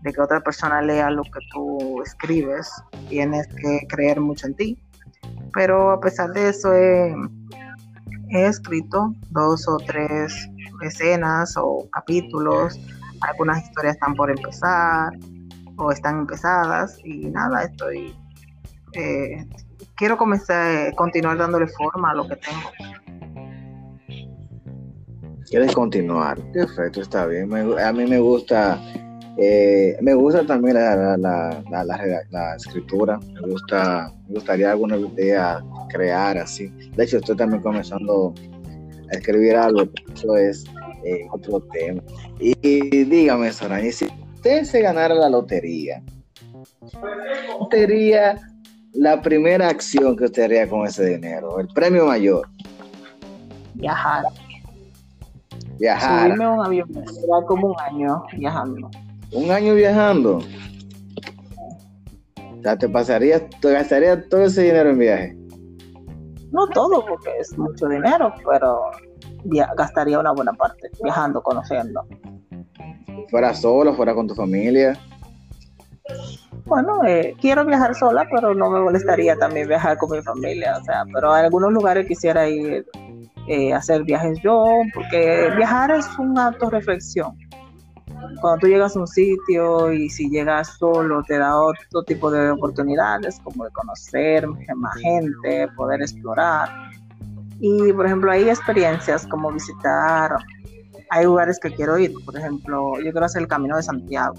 de 0.01 0.13
que 0.13 0.22
otra 0.22 0.39
persona 0.41 0.81
lea 0.81 1.10
lo 1.10 1.24
que 1.24 1.39
tú 1.51 2.01
escribes, 2.03 2.70
tienes 3.10 3.48
que 3.48 3.88
creer 3.88 4.20
mucho 4.20 4.48
en 4.48 4.55
ti. 4.55 4.77
Pero 5.53 5.91
a 5.91 6.00
pesar 6.00 6.31
de 6.31 6.50
eso 6.50 6.74
he, 6.74 7.13
escrito 8.29 9.13
dos 9.29 9.67
o 9.67 9.77
tres 9.77 10.34
escenas 10.81 11.55
o 11.58 11.88
capítulos, 11.91 12.79
algunas 13.22 13.63
historias 13.63 13.96
están 13.96 14.15
por 14.15 14.31
empezar 14.31 15.12
o 15.77 15.91
están 15.91 16.20
empezadas 16.20 16.98
y 17.03 17.29
nada, 17.29 17.63
estoy 17.63 18.15
eh, 18.93 19.46
quiero 19.96 20.17
comenzar 20.17 20.88
a 20.88 20.91
continuar 20.93 21.38
dándole 21.38 21.67
forma 21.67 22.12
a 22.12 22.15
lo 22.15 22.27
que 22.27 22.36
tengo. 22.38 22.72
¿Quieres 25.50 25.74
continuar? 25.74 26.39
Perfecto, 26.53 27.01
está 27.01 27.25
bien. 27.25 27.53
A 27.53 27.91
mí 27.91 28.05
me 28.05 28.20
gusta, 28.20 28.79
eh, 29.38 29.98
me 30.02 30.14
gusta 30.14 30.46
también 30.46 30.76
la, 30.76 31.18
la, 31.18 32.56
escritura. 32.56 33.20
Me 33.42 33.50
gusta, 33.52 34.14
me 34.28 34.36
gustaría 34.36 34.72
alguna 34.72 34.98
idea 34.98 35.64
crear 35.90 36.38
así. 36.38 36.68
De 36.96 37.04
hecho, 37.04 37.18
estoy 37.18 37.36
también 37.36 37.62
comenzando 37.62 38.34
a 39.12 39.16
escribir 39.16 39.56
algo, 39.56 39.84
eso 40.14 40.36
es 40.36 40.66
eh, 41.06 41.28
otro 41.32 41.62
tema. 41.72 42.02
Y, 42.40 42.56
y 42.62 43.04
dígame, 43.06 43.52
Soraya, 43.52 43.92
si 43.92 44.08
usted 44.36 44.64
se 44.64 44.82
ganara 44.82 45.16
la 45.16 45.30
lotería, 45.30 46.04
¿cuál 46.92 47.68
sería 47.72 48.40
la 48.94 49.22
primera 49.22 49.70
acción 49.70 50.16
que 50.16 50.26
usted 50.26 50.44
haría 50.44 50.68
con 50.68 50.86
ese 50.86 51.06
dinero? 51.06 51.60
El 51.60 51.68
premio 51.70 52.06
mayor, 52.06 52.48
Viajar, 53.74 54.26
viajar. 55.80 56.26
subirme 56.26 56.44
a 56.44 56.50
un 56.50 56.66
avión, 56.66 56.90
llevar 56.90 57.46
como 57.46 57.68
un 57.70 57.80
año 57.80 58.24
viajando. 58.38 58.92
Un 59.34 59.52
año 59.52 59.74
viajando. 59.76 60.40
O 62.38 62.62
sea, 62.62 62.78
te 62.78 62.90
pasarías, 62.90 63.44
te 63.62 63.72
gastarías 63.72 64.28
todo 64.30 64.44
ese 64.44 64.64
dinero 64.64 64.90
en 64.90 65.00
viaje. 65.00 65.36
No 66.52 66.68
todo, 66.68 67.06
porque 67.06 67.30
es 67.40 67.58
mucho 67.58 67.88
dinero, 67.88 68.34
pero 68.46 68.82
gastaría 69.76 70.20
una 70.20 70.32
buena 70.32 70.54
parte 70.54 70.90
viajando, 71.02 71.42
conociendo. 71.42 72.06
Fuera 73.30 73.54
solo, 73.54 73.94
fuera 73.94 74.14
con 74.14 74.28
tu 74.28 74.36
familia. 74.36 75.00
Bueno, 76.66 77.04
eh, 77.06 77.36
quiero 77.40 77.66
viajar 77.66 77.96
sola, 77.96 78.28
pero 78.30 78.54
no 78.54 78.70
me 78.70 78.80
molestaría 78.82 79.36
también 79.38 79.68
viajar 79.68 79.98
con 79.98 80.12
mi 80.12 80.22
familia, 80.22 80.78
o 80.80 80.84
sea, 80.84 81.04
pero 81.14 81.32
a 81.34 81.40
algunos 81.40 81.72
lugares 81.72 82.08
quisiera 82.08 82.48
ir 82.48 82.86
eh, 83.48 83.74
hacer 83.74 84.04
viajes 84.04 84.40
yo, 84.44 84.66
porque 84.94 85.50
viajar 85.58 85.92
es 85.92 86.08
un 86.20 86.38
acto 86.38 86.68
de 86.68 86.78
reflexión. 86.78 87.38
Cuando 88.40 88.60
tú 88.60 88.68
llegas 88.68 88.96
a 88.96 89.00
un 89.00 89.08
sitio 89.08 89.92
y 89.92 90.10
si 90.10 90.30
llegas 90.30 90.78
solo 90.78 91.24
te 91.24 91.38
da 91.38 91.58
otro 91.60 92.04
tipo 92.04 92.30
de 92.32 92.50
oportunidades, 92.51 93.40
como 93.44 93.66
de 93.66 93.72
conocer 93.72 94.48
más 94.75 94.96
gente, 94.98 95.68
poder 95.75 96.01
explorar. 96.01 96.70
Y 97.60 97.94
por 97.94 98.06
ejemplo, 98.06 98.32
hay 98.32 98.50
experiencias 98.50 99.28
como 99.28 99.51
visitar, 99.51 100.36
hay 101.10 101.25
lugares 101.25 101.60
que 101.60 101.72
quiero 101.74 101.98
ir, 102.00 102.12
por 102.25 102.36
ejemplo, 102.38 102.94
yo 102.98 103.12
quiero 103.12 103.25
hacer 103.25 103.42
el 103.44 103.48
Camino 103.48 103.75
de 103.78 103.84
Santiago. 103.84 104.36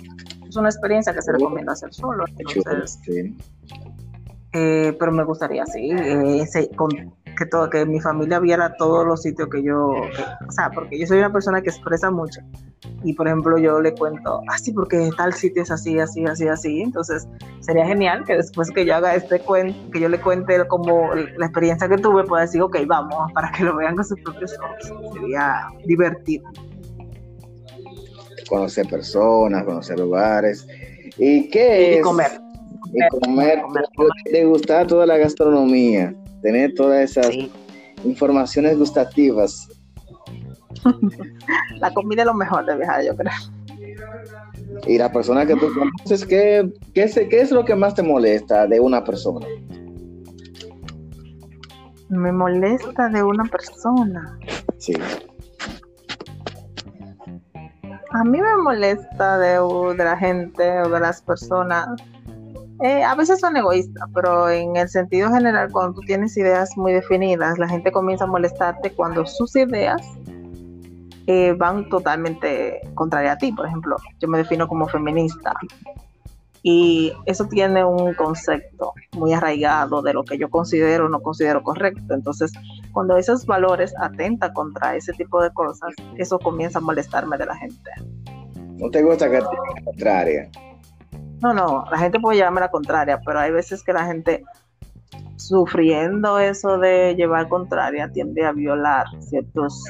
Es 0.48 0.56
una 0.56 0.68
experiencia 0.68 1.14
que 1.14 1.22
se 1.22 1.32
recomienda 1.32 1.72
hacer 1.72 1.92
solo, 1.94 2.24
entonces 2.36 2.98
eh, 4.52 4.94
pero 4.98 5.12
me 5.12 5.24
gustaría, 5.24 5.64
sí, 5.66 5.90
eh, 5.92 6.44
con- 6.76 7.14
que, 7.36 7.46
todo, 7.46 7.68
que 7.70 7.84
mi 7.86 8.00
familia 8.00 8.38
viera 8.38 8.74
todos 8.76 9.06
los 9.06 9.22
sitios 9.22 9.48
que 9.48 9.62
yo, 9.62 9.92
que- 10.16 10.46
o 10.46 10.52
sea, 10.52 10.70
porque 10.70 10.98
yo 10.98 11.06
soy 11.06 11.18
una 11.18 11.32
persona 11.32 11.60
que 11.62 11.70
expresa 11.70 12.10
mucho. 12.10 12.40
Y 13.04 13.14
por 13.14 13.26
ejemplo, 13.26 13.58
yo 13.58 13.80
le 13.80 13.92
cuento, 13.94 14.42
ah, 14.48 14.58
sí, 14.58 14.72
porque 14.72 15.10
tal 15.16 15.32
sitio 15.32 15.62
es 15.62 15.70
así, 15.70 15.98
así, 15.98 16.24
así, 16.24 16.46
así. 16.48 16.82
Entonces, 16.82 17.26
sería 17.60 17.84
genial 17.86 18.24
que 18.24 18.36
después 18.36 18.70
que 18.70 18.84
yo 18.84 18.94
haga 18.96 19.14
este 19.14 19.40
cuento, 19.40 19.76
que 19.92 20.00
yo 20.00 20.08
le 20.08 20.20
cuente 20.20 20.66
como 20.68 21.12
la 21.14 21.46
experiencia 21.46 21.88
que 21.88 21.96
tuve, 21.98 22.24
pueda 22.24 22.42
decir, 22.42 22.62
ok, 22.62 22.76
vamos, 22.86 23.32
para 23.32 23.50
que 23.52 23.64
lo 23.64 23.76
vean 23.76 23.96
con 23.96 24.04
sus 24.04 24.20
propios 24.20 24.54
ojos. 24.60 25.12
Sería 25.14 25.66
divertido. 25.84 26.44
Conocer 28.48 28.86
personas, 28.88 29.64
conocer 29.64 29.98
lugares. 29.98 30.66
¿Y 31.18 31.48
qué 31.48 31.92
Y 31.92 31.94
es? 31.96 32.02
comer. 32.02 32.30
Y 32.92 33.08
comer, 33.08 33.62
comer, 33.62 33.84
degustar 34.30 34.86
toda 34.86 35.06
la 35.06 35.16
gastronomía, 35.16 36.14
tener 36.42 36.74
todas 36.74 37.00
esas 37.10 37.26
Sí. 37.28 37.50
informaciones 38.04 38.78
gustativas. 38.78 39.68
La 41.78 41.92
comida 41.94 42.22
es 42.22 42.26
lo 42.26 42.34
mejor 42.34 42.66
de 42.66 42.76
viajar, 42.76 43.04
yo 43.04 43.16
creo. 43.16 43.32
Y 44.86 44.98
la 44.98 45.12
persona 45.12 45.46
que 45.46 45.54
tú 45.54 45.68
conoces, 45.74 46.24
¿qué, 46.26 46.72
qué, 46.94 47.04
es, 47.04 47.14
¿qué 47.14 47.40
es 47.40 47.50
lo 47.52 47.64
que 47.64 47.74
más 47.76 47.94
te 47.94 48.02
molesta 48.02 48.66
de 48.66 48.80
una 48.80 49.04
persona? 49.04 49.46
Me 52.08 52.32
molesta 52.32 53.08
de 53.08 53.22
una 53.22 53.44
persona. 53.44 54.38
Sí. 54.78 54.94
A 58.10 58.24
mí 58.24 58.40
me 58.40 58.56
molesta 58.58 59.38
de, 59.38 59.58
de 59.96 60.04
la 60.04 60.16
gente 60.16 60.80
o 60.82 60.88
de 60.88 61.00
las 61.00 61.22
personas. 61.22 61.88
Eh, 62.82 63.04
a 63.04 63.14
veces 63.14 63.38
son 63.38 63.56
egoístas, 63.56 64.08
pero 64.12 64.50
en 64.50 64.76
el 64.76 64.88
sentido 64.88 65.30
general, 65.30 65.70
cuando 65.70 65.94
tú 65.94 66.00
tienes 66.00 66.36
ideas 66.36 66.76
muy 66.76 66.92
definidas, 66.92 67.58
la 67.58 67.68
gente 67.68 67.92
comienza 67.92 68.24
a 68.24 68.26
molestarte 68.26 68.90
cuando 68.90 69.24
sus 69.24 69.54
ideas 69.54 70.02
eh, 71.28 71.54
van 71.56 71.88
totalmente 71.88 72.80
contrarias 72.94 73.36
a 73.36 73.38
ti. 73.38 73.52
Por 73.52 73.66
ejemplo, 73.66 73.96
yo 74.18 74.26
me 74.26 74.38
defino 74.38 74.66
como 74.66 74.88
feminista 74.88 75.54
y 76.64 77.12
eso 77.26 77.46
tiene 77.46 77.84
un 77.84 78.14
concepto 78.14 78.94
muy 79.12 79.32
arraigado 79.32 80.02
de 80.02 80.12
lo 80.14 80.24
que 80.24 80.36
yo 80.36 80.50
considero 80.50 81.06
o 81.06 81.08
no 81.08 81.20
considero 81.20 81.62
correcto. 81.62 82.14
Entonces, 82.14 82.52
cuando 82.92 83.16
esos 83.16 83.46
valores 83.46 83.94
atentan 84.00 84.52
contra 84.54 84.96
ese 84.96 85.12
tipo 85.12 85.40
de 85.40 85.52
cosas, 85.52 85.94
eso 86.16 86.38
comienza 86.38 86.78
a 86.78 86.82
molestarme 86.82 87.36
de 87.36 87.46
la 87.46 87.56
gente. 87.56 87.90
¿No 88.76 88.90
te 88.90 89.02
gusta 89.02 89.30
que 89.30 89.38
te 89.38 89.84
contraria? 89.84 90.50
No, 91.42 91.52
no, 91.52 91.84
la 91.90 91.98
gente 91.98 92.20
puede 92.20 92.36
llevarme 92.36 92.60
la 92.60 92.70
contraria, 92.70 93.20
pero 93.26 93.40
hay 93.40 93.50
veces 93.50 93.82
que 93.82 93.92
la 93.92 94.06
gente 94.06 94.44
sufriendo 95.36 96.38
eso 96.38 96.78
de 96.78 97.16
llevar 97.16 97.48
contraria 97.48 98.08
tiende 98.12 98.44
a 98.44 98.52
violar 98.52 99.06
ciertos 99.18 99.82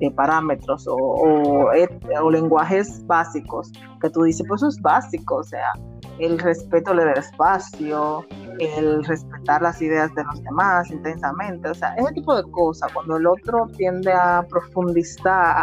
eh, 0.00 0.10
parámetros 0.10 0.88
o, 0.88 0.96
o, 0.96 2.30
lenguajes 2.30 3.06
básicos 3.06 3.70
que 4.00 4.10
tú 4.10 4.24
dices, 4.24 4.44
pues 4.48 4.62
eso 4.62 4.68
es 4.68 4.82
básico, 4.82 5.36
o 5.36 5.44
sea, 5.44 5.72
el 6.18 6.40
respeto 6.40 6.92
del 6.92 7.10
espacio, 7.10 8.26
el 8.58 9.04
respetar 9.04 9.62
las 9.62 9.80
ideas 9.80 10.12
de 10.16 10.24
los 10.24 10.42
demás 10.42 10.90
intensamente, 10.90 11.68
o 11.68 11.74
sea, 11.74 11.94
ese 11.94 12.12
tipo 12.14 12.34
de 12.34 12.42
cosas, 12.50 12.92
cuando 12.92 13.16
el 13.16 13.26
otro 13.28 13.68
tiende 13.76 14.12
a 14.12 14.44
profundizar, 14.50 15.54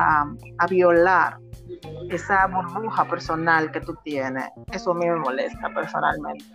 a 0.57 0.67
violar 0.69 1.37
esa 2.09 2.47
burbuja 2.47 3.05
personal 3.05 3.71
que 3.71 3.81
tú 3.81 3.95
tienes, 4.03 4.45
eso 4.71 4.91
a 4.91 4.95
mí 4.95 5.05
me 5.05 5.15
molesta 5.17 5.69
personalmente. 5.73 6.45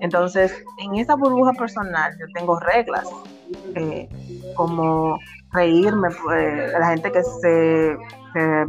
Entonces, 0.00 0.52
en 0.78 0.96
esa 0.96 1.14
burbuja 1.14 1.52
personal 1.52 2.12
yo 2.18 2.26
tengo 2.34 2.58
reglas, 2.60 3.08
eh, 3.74 4.08
como 4.56 5.18
reírme, 5.52 6.08
pues, 6.22 6.72
la 6.72 6.88
gente 6.88 7.12
que 7.12 7.22
se, 7.22 7.96
se, 8.32 8.66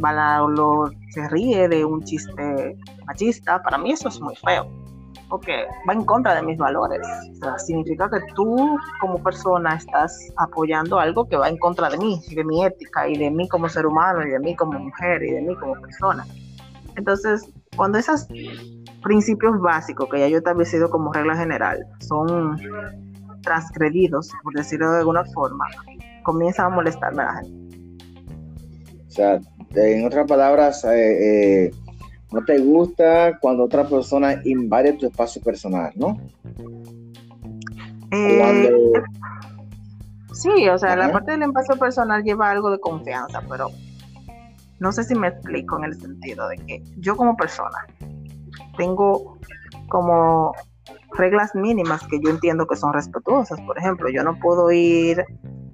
se 1.10 1.28
ríe 1.28 1.68
de 1.68 1.84
un 1.84 2.02
chiste 2.04 2.76
machista, 3.06 3.62
para 3.62 3.78
mí 3.78 3.92
eso 3.92 4.08
es 4.08 4.20
muy 4.20 4.36
feo 4.36 4.70
porque 5.28 5.66
va 5.88 5.92
en 5.92 6.04
contra 6.04 6.34
de 6.34 6.42
mis 6.42 6.58
valores. 6.58 7.00
O 7.32 7.34
sea, 7.36 7.58
significa 7.58 8.08
que 8.08 8.18
tú 8.34 8.78
como 9.00 9.22
persona 9.22 9.74
estás 9.74 10.32
apoyando 10.36 10.98
algo 10.98 11.26
que 11.28 11.36
va 11.36 11.48
en 11.48 11.58
contra 11.58 11.88
de 11.90 11.98
mí, 11.98 12.20
de 12.34 12.44
mi 12.44 12.64
ética, 12.64 13.08
y 13.08 13.16
de 13.16 13.30
mí 13.30 13.48
como 13.48 13.68
ser 13.68 13.86
humano, 13.86 14.26
y 14.26 14.30
de 14.30 14.38
mí 14.38 14.54
como 14.54 14.78
mujer, 14.78 15.22
y 15.22 15.32
de 15.32 15.42
mí 15.42 15.54
como 15.56 15.74
persona. 15.80 16.26
Entonces, 16.96 17.48
cuando 17.76 17.98
esos 17.98 18.26
principios 19.02 19.60
básicos, 19.60 20.08
que 20.10 20.20
ya 20.20 20.28
yo 20.28 20.36
he 20.36 20.38
establecido 20.38 20.90
como 20.90 21.12
regla 21.12 21.36
general, 21.36 21.84
son 22.00 22.58
transgredidos, 23.42 24.30
por 24.42 24.54
decirlo 24.54 24.90
de 24.92 24.98
alguna 24.98 25.24
forma, 25.26 25.66
comienza 26.22 26.64
a 26.64 26.68
molestarme 26.68 27.22
a 27.22 27.26
la 27.26 27.34
gente. 27.42 27.78
O 29.06 29.10
sea, 29.10 29.40
en 29.74 30.06
otras 30.06 30.26
palabras, 30.26 30.84
eh, 30.84 31.66
eh 31.66 31.70
no 32.32 32.44
te 32.44 32.58
gusta 32.58 33.38
cuando 33.40 33.64
otra 33.64 33.88
persona 33.88 34.40
invade 34.44 34.94
tu 34.94 35.06
espacio 35.06 35.42
personal, 35.42 35.92
¿no? 35.94 36.20
Eh, 38.10 38.92
sí, 40.32 40.68
o 40.68 40.78
sea, 40.78 40.96
la 40.96 41.12
parte 41.12 41.32
del 41.32 41.42
espacio 41.42 41.76
personal 41.76 42.22
lleva 42.22 42.50
algo 42.50 42.70
de 42.70 42.78
confianza, 42.78 43.42
pero 43.48 43.68
no 44.78 44.92
sé 44.92 45.04
si 45.04 45.14
me 45.14 45.28
explico 45.28 45.78
en 45.78 45.84
el 45.84 46.00
sentido 46.00 46.48
de 46.48 46.56
que 46.58 46.82
yo 46.98 47.16
como 47.16 47.36
persona 47.36 47.86
tengo 48.76 49.38
como 49.88 50.52
reglas 51.16 51.54
mínimas 51.54 52.06
que 52.08 52.20
yo 52.20 52.30
entiendo 52.30 52.66
que 52.66 52.76
son 52.76 52.92
respetuosas. 52.92 53.60
Por 53.62 53.78
ejemplo, 53.78 54.08
yo 54.10 54.22
no 54.22 54.38
puedo 54.38 54.70
ir 54.70 55.24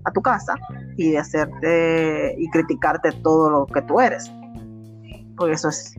a 0.04 0.12
tu 0.12 0.22
casa 0.22 0.54
y 0.96 1.16
hacerte 1.16 2.34
y 2.38 2.48
criticarte 2.50 3.12
todo 3.22 3.50
lo 3.50 3.66
que 3.66 3.82
tú 3.82 4.00
eres. 4.00 4.30
Porque 5.36 5.54
eso 5.54 5.68
es 5.68 5.96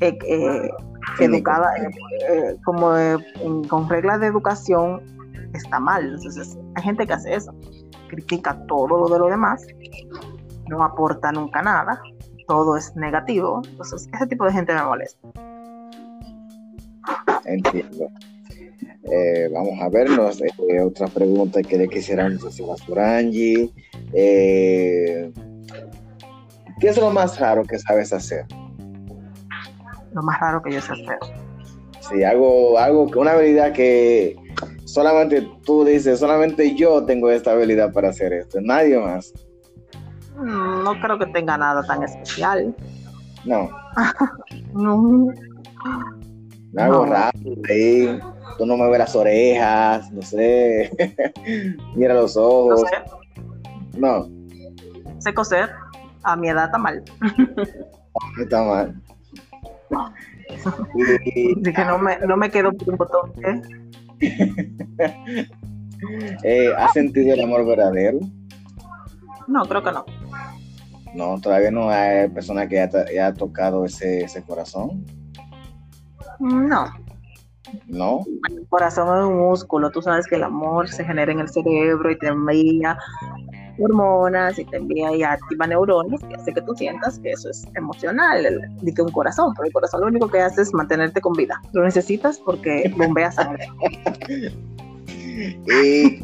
eh, 0.00 0.18
eh, 0.26 0.70
educada, 1.18 1.74
eh, 1.76 2.56
como 2.64 2.92
con 3.68 3.88
reglas 3.88 4.20
de 4.20 4.28
educación, 4.28 5.02
está 5.52 5.78
mal. 5.78 6.14
Entonces, 6.14 6.58
hay 6.74 6.82
gente 6.82 7.06
que 7.06 7.12
hace 7.12 7.34
eso, 7.34 7.54
critica 8.08 8.58
todo 8.66 8.98
lo 8.98 9.08
de 9.08 9.18
lo 9.18 9.28
demás, 9.28 9.66
no 10.68 10.82
aporta 10.82 11.32
nunca 11.32 11.60
nada, 11.60 12.00
todo 12.48 12.78
es 12.78 12.96
negativo. 12.96 13.60
Entonces, 13.68 14.08
ese 14.14 14.26
tipo 14.26 14.44
de 14.46 14.52
gente 14.52 14.74
me 14.74 14.82
molesta. 14.82 15.28
Entiendo. 17.44 18.08
vamos 19.52 19.80
a 19.82 19.88
vernos. 19.90 20.40
otra 20.86 21.08
pregunta 21.08 21.62
que 21.62 21.76
le 21.76 21.88
quisieran 21.88 22.38
hacer 22.38 22.66
por 22.86 22.98
Angie. 22.98 23.70
¿Qué 24.12 25.32
es 26.80 26.96
lo 26.96 27.10
más 27.10 27.38
raro 27.38 27.64
que 27.64 27.78
sabes 27.78 28.14
hacer? 28.14 28.46
Lo 30.12 30.22
más 30.22 30.40
raro 30.40 30.62
que 30.62 30.72
yo 30.72 30.80
sé 30.80 30.92
hacer. 30.92 31.18
Sí, 32.00 32.24
algo, 32.24 32.78
algo, 32.78 33.04
una 33.16 33.32
habilidad 33.32 33.72
que 33.72 34.36
solamente 34.84 35.48
tú 35.64 35.84
dices, 35.84 36.18
solamente 36.18 36.74
yo 36.74 37.04
tengo 37.04 37.30
esta 37.30 37.52
habilidad 37.52 37.92
para 37.92 38.08
hacer 38.08 38.32
esto, 38.32 38.60
nadie 38.60 38.98
más. 38.98 39.32
Mm, 40.36 40.84
no 40.84 41.00
creo 41.00 41.18
que 41.18 41.26
tenga 41.26 41.56
nada 41.58 41.82
tan 41.82 42.02
especial. 42.02 42.74
No. 43.44 43.68
no. 44.74 45.28
Algo 46.76 47.06
raro 47.06 47.38
ahí. 47.68 48.20
Tú 48.58 48.66
no 48.66 48.76
me 48.76 48.88
ves 48.90 48.98
las 48.98 49.16
orejas, 49.16 50.10
no 50.12 50.22
sé. 50.22 50.90
Mira 51.94 52.14
los 52.14 52.36
ojos. 52.36 52.82
No. 53.96 54.28
Sé 55.18 55.34
coser. 55.34 55.70
A 56.22 56.36
mi 56.36 56.48
edad 56.48 56.66
está 56.66 56.78
mal. 56.78 57.02
está 58.42 58.62
mal. 58.62 59.02
Así 61.60 61.72
que 61.72 61.84
no 61.84 61.98
me, 61.98 62.18
no 62.18 62.36
me 62.36 62.50
quedo 62.50 62.72
por 62.72 62.90
un 62.90 62.96
botón. 62.96 63.32
¿eh? 63.44 63.62
eh, 66.44 66.72
¿Has 66.76 66.92
sentido 66.92 67.34
el 67.34 67.42
amor 67.42 67.66
verdadero? 67.66 68.20
No, 69.46 69.64
creo 69.64 69.82
que 69.82 69.92
no. 69.92 70.04
No, 71.14 71.40
todavía 71.40 71.70
no 71.70 71.90
hay 71.90 72.28
persona 72.28 72.68
que 72.68 72.80
haya, 72.80 73.26
ha 73.26 73.34
tocado 73.34 73.84
ese, 73.84 74.22
ese 74.22 74.42
corazón. 74.42 75.04
No. 76.38 76.86
¿No? 77.86 78.24
El 78.48 78.66
corazón 78.68 79.18
es 79.18 79.24
un 79.24 79.38
músculo. 79.38 79.90
Tú 79.90 80.02
sabes 80.02 80.26
que 80.26 80.36
el 80.36 80.44
amor 80.44 80.88
se 80.88 81.04
genera 81.04 81.32
en 81.32 81.40
el 81.40 81.48
cerebro 81.48 82.10
y 82.10 82.18
te 82.18 82.28
envía 82.28 82.96
hormonas 83.80 84.58
y 84.58 84.64
te 84.64 84.76
envía 84.76 85.14
y 85.14 85.22
activa 85.22 85.66
neuronas 85.66 86.20
que 86.22 86.34
hace 86.34 86.52
que 86.52 86.62
tú 86.62 86.74
sientas 86.74 87.18
que 87.18 87.30
eso 87.30 87.50
es 87.50 87.64
emocional, 87.74 88.60
de 88.82 88.94
que 88.94 89.02
un 89.02 89.10
corazón, 89.10 89.52
pero 89.54 89.66
el 89.66 89.72
corazón 89.72 90.02
lo 90.02 90.06
único 90.08 90.28
que 90.28 90.40
hace 90.40 90.62
es 90.62 90.72
mantenerte 90.74 91.20
con 91.20 91.32
vida. 91.32 91.60
Lo 91.72 91.84
necesitas 91.84 92.38
porque 92.38 92.92
bombea 92.96 93.32
sangre. 93.32 93.66
y 95.66 96.20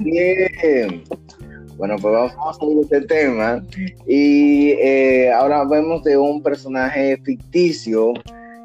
bueno, 1.76 1.96
pues 2.00 2.14
vamos 2.14 2.56
a 2.56 2.58
seguir 2.58 2.78
este 2.82 3.00
tema. 3.02 3.62
Y 4.06 4.70
eh, 4.72 5.30
ahora 5.32 5.64
vemos 5.64 6.02
de 6.04 6.16
un 6.16 6.42
personaje 6.42 7.20
ficticio 7.22 8.14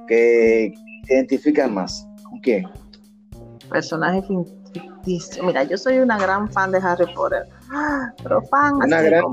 que 0.07 0.73
te 1.07 1.15
identifica 1.15 1.67
más. 1.67 2.07
¿Con 2.23 2.39
quién? 2.39 2.67
Personaje 3.69 4.23
ficticio. 4.73 5.43
Mira, 5.43 5.63
yo 5.63 5.77
soy 5.77 5.99
una 5.99 6.17
gran 6.17 6.49
fan 6.51 6.71
de 6.71 6.77
Harry 6.79 7.13
Potter 7.13 7.47
pero 8.23 8.41
fan 8.43 8.75
una 8.75 9.01
gran... 9.01 9.23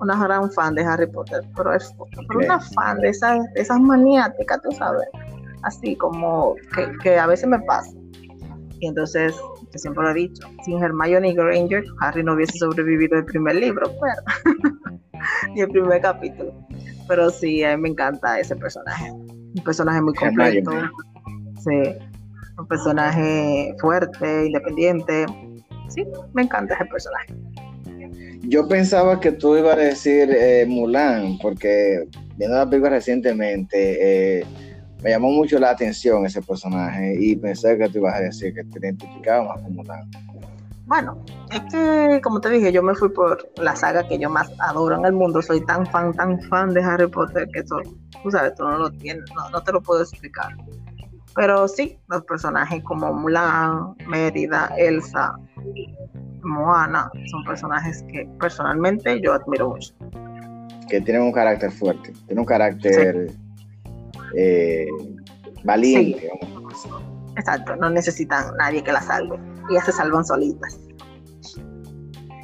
una 0.00 0.24
gran 0.24 0.50
fan 0.52 0.74
de 0.74 0.84
Harry 0.84 1.06
Potter, 1.06 1.42
pero 1.56 1.74
es 1.74 1.92
una 2.34 2.60
fan 2.60 2.98
de 2.98 3.10
esas, 3.10 3.40
esas 3.54 3.80
maniáticas, 3.80 4.60
tú 4.62 4.72
sabes, 4.72 5.08
así 5.62 5.96
como 5.96 6.54
que, 7.02 7.18
a 7.18 7.26
veces 7.26 7.48
me 7.48 7.60
pasa. 7.60 7.92
Y 8.80 8.86
entonces, 8.86 9.34
que 9.72 9.78
siempre 9.78 10.04
lo 10.04 10.10
he 10.10 10.14
dicho, 10.14 10.46
sin 10.64 10.82
Hermione 10.82 11.34
Granger, 11.34 11.84
Harry 12.00 12.22
no 12.22 12.34
hubiese 12.34 12.58
sobrevivido 12.58 13.18
el 13.18 13.24
primer 13.24 13.56
libro, 13.56 13.90
pero, 14.00 14.54
ni 15.54 15.62
el 15.62 15.68
primer 15.68 16.00
capítulo. 16.00 16.54
Pero 17.08 17.30
sí, 17.30 17.64
a 17.64 17.76
mí 17.76 17.82
me 17.82 17.88
encanta 17.88 18.38
ese 18.38 18.54
personaje. 18.54 19.10
Un 19.10 19.62
personaje 19.64 20.00
muy 20.00 20.14
completo. 20.14 20.70
Sí, 21.64 21.96
un 22.56 22.68
personaje 22.68 23.74
fuerte, 23.80 24.46
independiente, 24.46 25.26
sí, 26.04 26.10
me 26.32 26.42
encanta 26.42 26.74
ese 26.74 26.84
personaje. 26.86 27.34
Yo 28.42 28.66
pensaba 28.66 29.20
que 29.20 29.32
tú 29.32 29.56
ibas 29.56 29.76
a 29.76 29.80
decir 29.80 30.30
eh, 30.30 30.64
Mulan, 30.66 31.38
porque 31.42 32.08
viendo 32.36 32.56
la 32.56 32.68
película 32.68 32.90
recientemente, 32.90 34.38
eh, 34.40 34.46
me 35.02 35.10
llamó 35.10 35.30
mucho 35.30 35.58
la 35.58 35.70
atención 35.70 36.24
ese 36.24 36.40
personaje 36.42 37.14
y 37.18 37.36
pensé 37.36 37.76
que 37.76 37.88
tú 37.88 37.98
ibas 37.98 38.14
a 38.14 38.20
decir 38.20 38.54
que 38.54 38.64
te 38.64 38.78
identificaba 38.78 39.54
más 39.54 39.62
con 39.62 39.74
Mulan. 39.74 40.10
Bueno, 40.86 41.22
es 41.52 41.60
que, 41.70 42.20
como 42.22 42.40
te 42.40 42.48
dije, 42.48 42.72
yo 42.72 42.82
me 42.82 42.94
fui 42.94 43.10
por 43.10 43.46
la 43.58 43.76
saga 43.76 44.08
que 44.08 44.18
yo 44.18 44.30
más 44.30 44.50
adoro 44.58 44.96
en 44.96 45.04
el 45.04 45.12
mundo. 45.12 45.42
Soy 45.42 45.62
tan 45.66 45.84
fan, 45.84 46.14
tan 46.14 46.40
fan 46.48 46.72
de 46.72 46.82
Harry 46.82 47.06
Potter 47.06 47.46
que 47.52 47.60
eso, 47.60 47.82
tú 48.22 48.30
sabes, 48.30 48.54
tú 48.54 48.64
no 48.64 48.78
lo 48.78 48.90
tienes, 48.92 49.24
no 49.52 49.62
te 49.62 49.72
lo 49.72 49.82
puedo 49.82 50.00
explicar. 50.00 50.56
Pero 51.38 51.68
sí, 51.68 51.96
los 52.08 52.24
personajes 52.24 52.82
como 52.82 53.14
Mulan, 53.14 53.94
Mérida, 54.08 54.74
Elsa, 54.76 55.36
Moana, 56.42 57.12
son 57.30 57.44
personajes 57.44 58.04
que 58.10 58.28
personalmente 58.40 59.20
yo 59.20 59.34
admiro 59.34 59.68
mucho. 59.70 59.94
Que 60.88 61.00
tienen 61.00 61.22
un 61.22 61.30
carácter 61.30 61.70
fuerte, 61.70 62.12
tienen 62.26 62.40
un 62.40 62.44
carácter 62.44 63.30
eh, 64.34 64.88
valiente. 65.62 66.28
Exacto, 67.36 67.76
no 67.76 67.88
necesitan 67.88 68.56
nadie 68.56 68.82
que 68.82 68.90
la 68.90 69.00
salve, 69.00 69.38
ellas 69.70 69.84
se 69.84 69.92
salvan 69.92 70.24
solitas. 70.24 70.80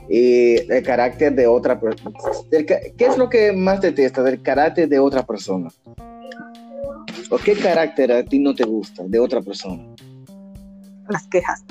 Y 0.09 0.71
el 0.71 0.85
carácter 0.85 1.35
de 1.35 1.49
otra 1.49 1.81
persona. 1.81 2.17
¿Qué 2.49 2.95
es 2.97 3.19
lo 3.19 3.29
que 3.29 3.53
más 3.53 3.81
detesta 3.81 4.23
del 4.23 4.41
carácter 4.41 4.89
de 4.89 5.01
otra 5.01 5.25
persona? 5.25 5.69
¿O 7.31 7.39
qué 7.39 7.55
carácter 7.55 8.13
a 8.13 8.25
ti 8.25 8.39
no 8.39 8.55
te 8.55 8.65
gusta 8.65 9.03
de 9.07 9.19
otra 9.19 9.41
persona? 9.41 9.83
Las 11.09 11.27
quejas. 11.29 11.65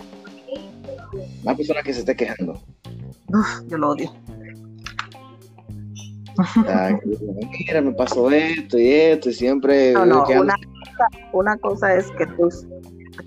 Una 1.44 1.56
persona 1.56 1.84
que 1.84 1.94
se 1.94 2.00
esté 2.00 2.16
quejando. 2.16 2.62
yo 3.68 3.78
lo 3.78 3.90
odio. 3.92 4.12
mira, 7.60 7.82
me 7.82 7.92
pasó 7.94 8.32
esto 8.32 8.80
y 8.80 8.90
esto 8.90 9.30
y 9.30 9.34
siempre... 9.34 9.94
No, 9.94 10.06
no, 10.06 10.26
una, 10.28 10.56
una 11.32 11.58
cosa 11.58 11.94
es 11.96 12.10
que 12.18 12.26
tú 12.26 12.50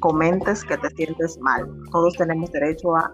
comentes 0.01 0.65
que 0.65 0.77
te 0.77 0.91
sientes 0.91 1.39
mal. 1.39 1.69
Todos 1.93 2.15
tenemos 2.15 2.51
derecho 2.51 2.97
a 2.97 3.12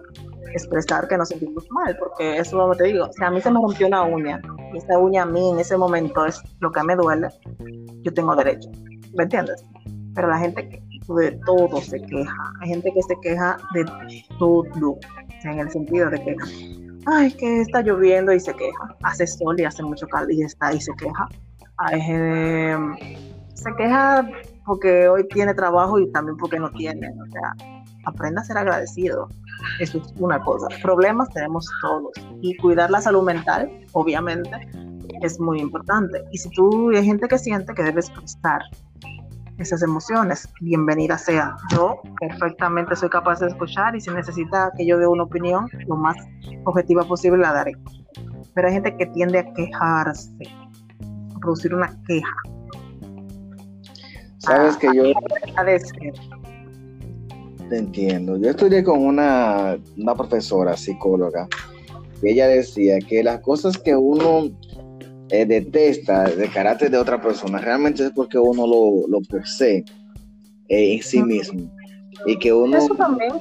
expresar 0.53 1.07
que 1.07 1.17
nos 1.17 1.29
sentimos 1.29 1.65
mal, 1.71 1.95
porque 1.97 2.37
eso 2.37 2.41
es 2.41 2.53
lo 2.53 2.71
que 2.71 2.77
te 2.77 2.83
digo. 2.85 3.09
Si 3.13 3.23
a 3.23 3.31
mí 3.31 3.41
se 3.41 3.51
me 3.51 3.59
rompió 3.59 3.87
una 3.87 4.03
uña, 4.03 4.41
y 4.73 4.77
esa 4.77 4.97
uña 4.97 5.23
a 5.23 5.25
mí 5.25 5.51
en 5.51 5.59
ese 5.59 5.77
momento 5.77 6.25
es 6.25 6.41
lo 6.59 6.71
que 6.71 6.83
me 6.83 6.95
duele, 6.95 7.27
yo 8.01 8.13
tengo 8.13 8.35
derecho. 8.35 8.69
¿Me 9.13 9.23
entiendes? 9.23 9.63
Pero 10.15 10.27
la 10.27 10.37
gente 10.37 10.69
que 10.69 10.83
de 11.07 11.31
todo 11.45 11.81
se 11.81 12.01
queja. 12.01 12.53
Hay 12.61 12.69
gente 12.69 12.91
que 12.93 13.01
se 13.03 13.15
queja 13.21 13.57
de 13.73 13.85
todo, 14.39 14.97
en 15.43 15.59
el 15.59 15.69
sentido 15.69 16.09
de 16.09 16.23
que, 16.23 16.35
ay, 17.05 17.31
que 17.33 17.61
está 17.61 17.81
lloviendo 17.81 18.33
y 18.33 18.39
se 18.39 18.53
queja. 18.53 18.95
Hace 19.03 19.27
sol 19.27 19.59
y 19.59 19.65
hace 19.65 19.83
mucho 19.83 20.07
calor 20.07 20.31
y 20.31 20.43
está 20.43 20.73
y 20.73 20.79
se 20.79 20.93
queja. 20.93 21.27
se 23.55 23.75
queja 23.77 24.29
porque 24.65 25.09
hoy 25.09 25.27
tiene 25.27 25.53
trabajo 25.53 25.99
y 25.99 26.09
también 26.11 26.37
porque 26.37 26.59
no 26.59 26.71
tiene. 26.71 27.09
O 27.09 27.31
sea, 27.31 27.53
aprenda 28.05 28.41
a 28.41 28.45
ser 28.45 28.57
agradecido. 28.57 29.27
Eso 29.79 29.97
es 29.97 30.13
una 30.17 30.41
cosa. 30.41 30.67
Problemas 30.81 31.29
tenemos 31.29 31.67
todos. 31.81 32.11
Y 32.41 32.55
cuidar 32.57 32.89
la 32.91 33.01
salud 33.01 33.23
mental, 33.23 33.69
obviamente, 33.91 34.51
es 35.21 35.39
muy 35.39 35.59
importante. 35.59 36.23
Y 36.31 36.37
si 36.37 36.49
tú 36.49 36.89
hay 36.91 37.05
gente 37.05 37.27
que 37.27 37.37
siente 37.37 37.73
que 37.73 37.83
debes 37.83 38.09
prestar 38.09 38.61
esas 39.57 39.83
emociones, 39.83 40.47
bienvenida 40.61 41.17
sea. 41.17 41.55
Yo 41.71 42.01
perfectamente 42.19 42.95
soy 42.95 43.09
capaz 43.09 43.39
de 43.39 43.47
escuchar 43.47 43.95
y 43.95 44.01
si 44.01 44.09
necesita 44.09 44.71
que 44.77 44.85
yo 44.85 44.97
dé 44.97 45.07
una 45.07 45.23
opinión 45.23 45.67
lo 45.87 45.95
más 45.95 46.15
objetiva 46.65 47.03
posible 47.03 47.39
la 47.39 47.53
daré. 47.53 47.73
Pero 48.53 48.67
hay 48.67 48.73
gente 48.73 48.95
que 48.97 49.05
tiende 49.07 49.39
a 49.39 49.53
quejarse, 49.53 50.31
a 51.35 51.39
producir 51.39 51.73
una 51.73 51.95
queja. 52.07 52.35
Sabes 54.39 54.77
que 54.77 54.87
yo 54.93 55.03
te 57.69 57.77
entiendo. 57.77 58.37
Yo 58.37 58.49
estudié 58.49 58.83
con 58.83 58.99
una, 58.99 59.77
una 59.97 60.15
profesora 60.15 60.75
psicóloga 60.75 61.47
y 62.21 62.29
ella 62.29 62.47
decía 62.47 62.99
que 62.99 63.23
las 63.23 63.39
cosas 63.41 63.77
que 63.77 63.95
uno 63.95 64.49
eh, 65.33 65.47
detesta 65.47 66.25
de 66.25 66.47
carácter 66.47 66.91
de 66.91 66.97
otra 66.99 67.19
persona, 67.19 67.57
realmente 67.57 68.05
es 68.05 68.11
porque 68.11 68.37
uno 68.37 68.67
lo, 68.67 69.07
lo 69.07 69.19
posee 69.21 69.83
eh, 70.69 70.93
en 70.93 71.01
sí 71.01 71.23
mismo. 71.23 71.71
Y 72.27 72.37
que 72.37 72.53
uno... 72.53 72.77
Eso 72.77 72.93
también. 72.93 73.33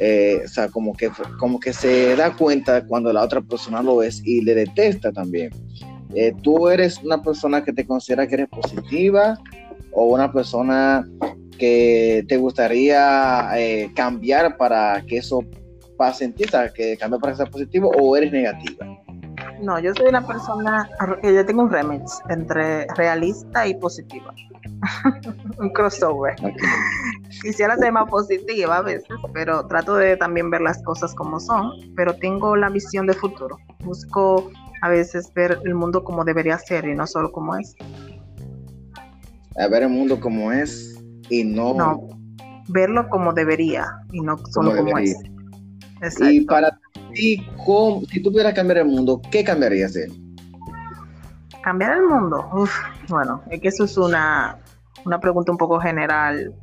Eh, 0.00 0.40
o 0.44 0.48
sea, 0.48 0.66
como 0.66 0.96
que, 0.96 1.08
como 1.38 1.60
que 1.60 1.72
se 1.72 2.16
da 2.16 2.34
cuenta 2.34 2.84
cuando 2.84 3.12
la 3.12 3.22
otra 3.22 3.40
persona 3.40 3.80
lo 3.80 4.02
es 4.02 4.20
y 4.24 4.40
le 4.40 4.56
detesta 4.56 5.12
también. 5.12 5.50
¿Tú 6.42 6.68
eres 6.68 6.98
una 7.04 7.22
persona 7.22 7.62
que 7.62 7.72
te 7.72 7.86
considera 7.86 8.26
que 8.26 8.34
eres 8.34 8.48
positiva 8.48 9.38
o 9.92 10.06
una 10.06 10.32
persona 10.32 11.08
que 11.60 12.24
te 12.26 12.36
gustaría 12.38 13.50
cambiar 13.94 14.56
para 14.56 15.00
que 15.06 15.18
eso 15.18 15.44
pase 15.96 16.24
en 16.24 16.32
ti, 16.32 16.42
o 16.42 16.48
sea, 16.48 16.72
que 16.72 16.96
cambie 16.96 17.20
para 17.20 17.36
ser 17.36 17.48
positivo 17.50 17.92
o 17.96 18.16
eres 18.16 18.32
negativa? 18.32 18.98
No, 19.62 19.78
yo 19.80 19.92
soy 19.94 20.08
una 20.08 20.26
persona, 20.26 20.88
yo 21.22 21.46
tengo 21.46 21.62
un 21.62 21.70
remix 21.70 22.20
entre 22.28 22.86
realista 22.96 23.66
y 23.66 23.74
positiva. 23.74 24.32
un 25.58 25.70
crossover. 25.70 26.36
Quisiera 27.42 27.76
ser 27.76 27.92
más 27.92 28.08
positiva 28.08 28.78
a 28.78 28.82
veces, 28.82 29.08
pero 29.32 29.66
trato 29.66 29.96
de 29.96 30.16
también 30.16 30.50
ver 30.50 30.60
las 30.60 30.82
cosas 30.82 31.14
como 31.14 31.40
son, 31.40 31.72
pero 31.96 32.14
tengo 32.16 32.56
la 32.56 32.68
visión 32.68 33.06
de 33.06 33.14
futuro. 33.14 33.58
Busco 33.80 34.50
a 34.82 34.88
veces 34.88 35.32
ver 35.34 35.58
el 35.64 35.74
mundo 35.74 36.04
como 36.04 36.24
debería 36.24 36.58
ser 36.58 36.86
y 36.86 36.94
no 36.94 37.06
solo 37.06 37.32
como 37.32 37.56
es. 37.56 37.74
A 39.58 39.66
ver 39.68 39.82
el 39.82 39.90
mundo 39.90 40.20
como 40.20 40.52
es 40.52 41.02
y 41.28 41.44
no... 41.44 41.74
No, 41.74 42.08
verlo 42.68 43.08
como 43.08 43.32
debería 43.32 43.86
y 44.12 44.20
no 44.20 44.38
solo 44.50 44.76
como, 44.76 44.98
es. 44.98 45.16
Y 46.20 46.42
para 46.42 46.78
ti, 47.12 47.46
si 48.10 48.22
tú 48.22 48.30
pudieras 48.30 48.54
cambiar 48.54 48.78
el 48.78 48.86
mundo, 48.86 49.20
¿qué 49.30 49.44
cambiarías 49.44 49.94
de 49.94 50.04
él? 50.04 50.12
Cambiar 51.62 51.98
el 51.98 52.04
mundo, 52.04 52.48
Uf, 52.52 52.72
bueno, 53.08 53.42
es 53.50 53.60
que 53.60 53.68
eso 53.68 53.84
es 53.84 53.96
una, 53.98 54.58
una 55.04 55.20
pregunta 55.20 55.52
un 55.52 55.58
poco 55.58 55.78
general, 55.80 56.54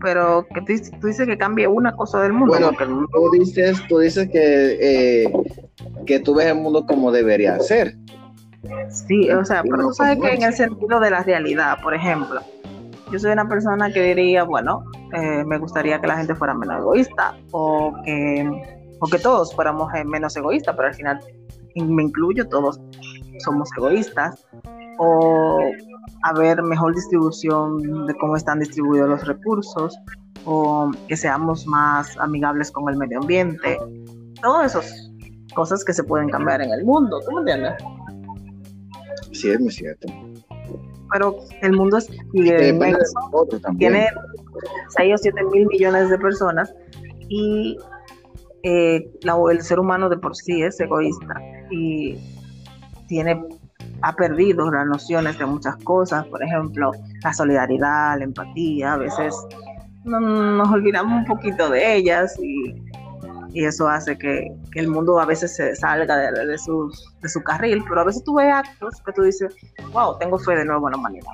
pero 0.00 0.46
que 0.52 0.60
tú, 0.60 1.06
dices 1.06 1.26
que 1.26 1.38
cambie 1.38 1.66
una 1.66 1.92
cosa 1.94 2.20
del 2.22 2.32
mundo. 2.32 2.54
Bueno, 2.58 2.72
tú 2.76 3.30
dices, 3.38 3.80
tú 3.88 3.98
dices 3.98 4.28
que, 4.30 4.78
eh, 5.24 5.32
que 6.06 6.20
tú 6.20 6.34
ves 6.34 6.46
el 6.46 6.56
mundo 6.56 6.84
como 6.86 7.12
debería 7.12 7.58
ser. 7.60 7.96
Sí, 8.88 9.30
o 9.30 9.44
sea, 9.44 9.62
pero 9.62 9.88
tú 9.88 9.94
sabes 9.94 10.18
que 10.20 10.34
en 10.34 10.42
el 10.42 10.54
sentido 10.54 11.00
de 11.00 11.10
la 11.10 11.22
realidad, 11.22 11.78
por 11.82 11.94
ejemplo, 11.94 12.40
yo 13.10 13.18
soy 13.18 13.32
una 13.32 13.48
persona 13.48 13.92
que 13.92 14.02
diría, 14.02 14.44
bueno, 14.44 14.84
eh, 15.12 15.44
me 15.44 15.58
gustaría 15.58 16.00
que 16.00 16.06
la 16.06 16.16
gente 16.16 16.34
fuera 16.34 16.54
menos 16.54 16.80
egoísta 16.80 17.36
o 17.50 17.92
que, 18.04 18.80
o 19.02 19.06
que 19.08 19.18
todos 19.18 19.52
fuéramos 19.52 19.92
eh, 19.94 20.04
menos 20.04 20.36
egoístas, 20.36 20.76
pero 20.76 20.88
al 20.88 20.94
final 20.94 21.18
me 21.74 22.04
incluyo, 22.04 22.48
todos 22.48 22.80
somos 23.44 23.68
egoístas, 23.76 24.46
o 24.98 25.58
haber 26.22 26.62
mejor 26.62 26.94
distribución 26.94 28.06
de 28.06 28.14
cómo 28.14 28.36
están 28.36 28.60
distribuidos 28.60 29.08
los 29.08 29.26
recursos, 29.26 29.98
o 30.44 30.88
que 31.08 31.16
seamos 31.16 31.66
más 31.66 32.16
amigables 32.18 32.70
con 32.70 32.88
el 32.88 32.96
medio 32.96 33.18
ambiente, 33.18 33.76
todas 34.40 34.76
esas 34.76 35.10
cosas 35.52 35.84
que 35.84 35.92
se 35.92 36.04
pueden 36.04 36.28
cambiar 36.28 36.62
en 36.62 36.70
el 36.70 36.84
mundo, 36.84 37.20
¿tú 37.26 37.32
me 37.32 37.40
entiendes? 37.40 37.74
Sí, 39.32 39.50
es 39.50 39.58
muy 39.58 39.72
cierto. 39.72 40.06
Pero 41.12 41.36
el 41.60 41.72
mundo 41.72 41.98
es 41.98 42.08
inmenso, 42.32 43.48
tiene 43.78 44.08
6 44.96 45.14
o 45.14 45.18
7 45.18 45.44
mil 45.52 45.66
millones 45.66 46.08
de 46.08 46.18
personas 46.18 46.72
y 47.28 47.76
eh, 48.62 49.10
el 49.50 49.62
ser 49.62 49.78
humano 49.78 50.08
de 50.08 50.16
por 50.16 50.36
sí 50.36 50.62
es 50.62 50.78
egoísta 50.80 51.34
y 51.70 52.16
tiene 53.08 53.42
ha 54.02 54.14
perdido 54.14 54.70
las 54.70 54.86
nociones 54.86 55.38
de 55.38 55.46
muchas 55.46 55.76
cosas, 55.84 56.26
por 56.26 56.42
ejemplo, 56.42 56.92
la 57.22 57.32
solidaridad, 57.32 58.18
la 58.18 58.24
empatía, 58.24 58.94
a 58.94 58.96
veces 58.96 59.34
nos 60.04 60.68
olvidamos 60.70 61.12
un 61.18 61.24
poquito 61.24 61.70
de 61.70 61.96
ellas 61.96 62.36
y 62.42 62.74
y 63.54 63.64
eso 63.64 63.88
hace 63.88 64.16
que, 64.16 64.50
el 64.74 64.88
mundo 64.88 65.20
a 65.20 65.26
veces 65.26 65.54
se 65.54 65.76
salga 65.76 66.16
de, 66.16 66.46
de, 66.46 66.58
su, 66.58 66.90
de 67.20 67.28
su 67.28 67.42
carril, 67.42 67.84
pero 67.88 68.00
a 68.00 68.04
veces 68.04 68.24
tú 68.24 68.34
ves 68.34 68.52
actos 68.52 69.02
que 69.04 69.12
tú 69.12 69.22
dices, 69.22 69.54
wow, 69.92 70.18
tengo 70.18 70.38
fe 70.38 70.56
de 70.56 70.64
nuevo 70.64 70.88
en 70.88 70.92
la 70.92 70.98
humanidad. 70.98 71.26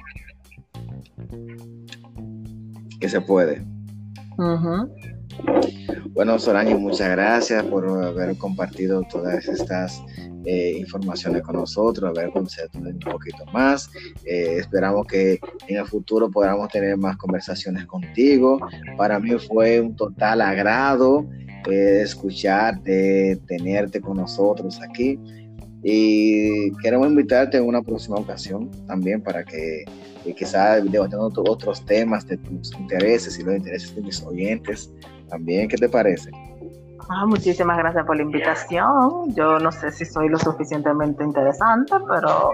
Que 3.01 3.09
se 3.09 3.21
puede. 3.21 3.65
Bueno, 6.19 6.37
Soraño, 6.39 6.77
muchas 6.79 7.11
gracias 7.11 7.63
por 7.65 7.89
haber 7.89 8.37
compartido 8.39 9.03
todas 9.09 9.47
estas 9.47 10.03
eh, 10.45 10.75
informaciones 10.77 11.43
con 11.43 11.55
nosotros, 11.55 12.11
haber 12.11 12.31
conocido 12.33 12.67
un 12.75 12.99
poquito 12.99 13.45
más. 13.53 13.89
Eh, 14.25 14.57
esperamos 14.59 15.07
que 15.07 15.39
en 15.69 15.77
el 15.77 15.87
futuro 15.87 16.31
podamos 16.31 16.71
tener 16.71 16.97
más 16.97 17.17
conversaciones 17.19 17.87
contigo. 17.87 18.59
Para 18.97 19.21
mí 19.21 19.31
fue 19.47 19.81
un 19.81 19.95
total 19.95 20.41
agrado 20.41 21.25
de 21.69 22.03
escucharte, 22.03 23.39
tenerte 23.47 24.01
con 24.01 24.17
nosotros 24.17 24.81
aquí. 24.83 25.21
Y 25.85 26.73
queremos 26.83 27.07
invitarte 27.07 27.59
en 27.59 27.65
una 27.65 27.83
próxima 27.83 28.17
ocasión 28.17 28.71
también 28.87 29.23
para 29.23 29.45
que 29.45 29.85
quizás 30.37 30.85
debatamos 30.91 31.33
otros 31.37 31.85
temas 31.87 32.27
de 32.27 32.37
tus 32.39 32.73
intereses 32.73 33.39
y 33.39 33.45
los 33.45 33.57
intereses 33.57 33.95
de 33.95 34.03
mis 34.03 34.21
oyentes 34.23 34.91
también. 35.29 35.69
¿Qué 35.69 35.77
te 35.77 35.89
parece? 35.89 36.31
Ah, 37.09 37.25
muchísimas 37.27 37.79
gracias 37.79 38.05
por 38.05 38.17
la 38.17 38.23
invitación. 38.23 39.35
Yo 39.35 39.59
no 39.59 39.73
sé 39.73 39.91
si 39.93 40.05
soy 40.05 40.29
lo 40.29 40.39
suficientemente 40.39 41.25
interesante, 41.25 41.95
pero 42.07 42.53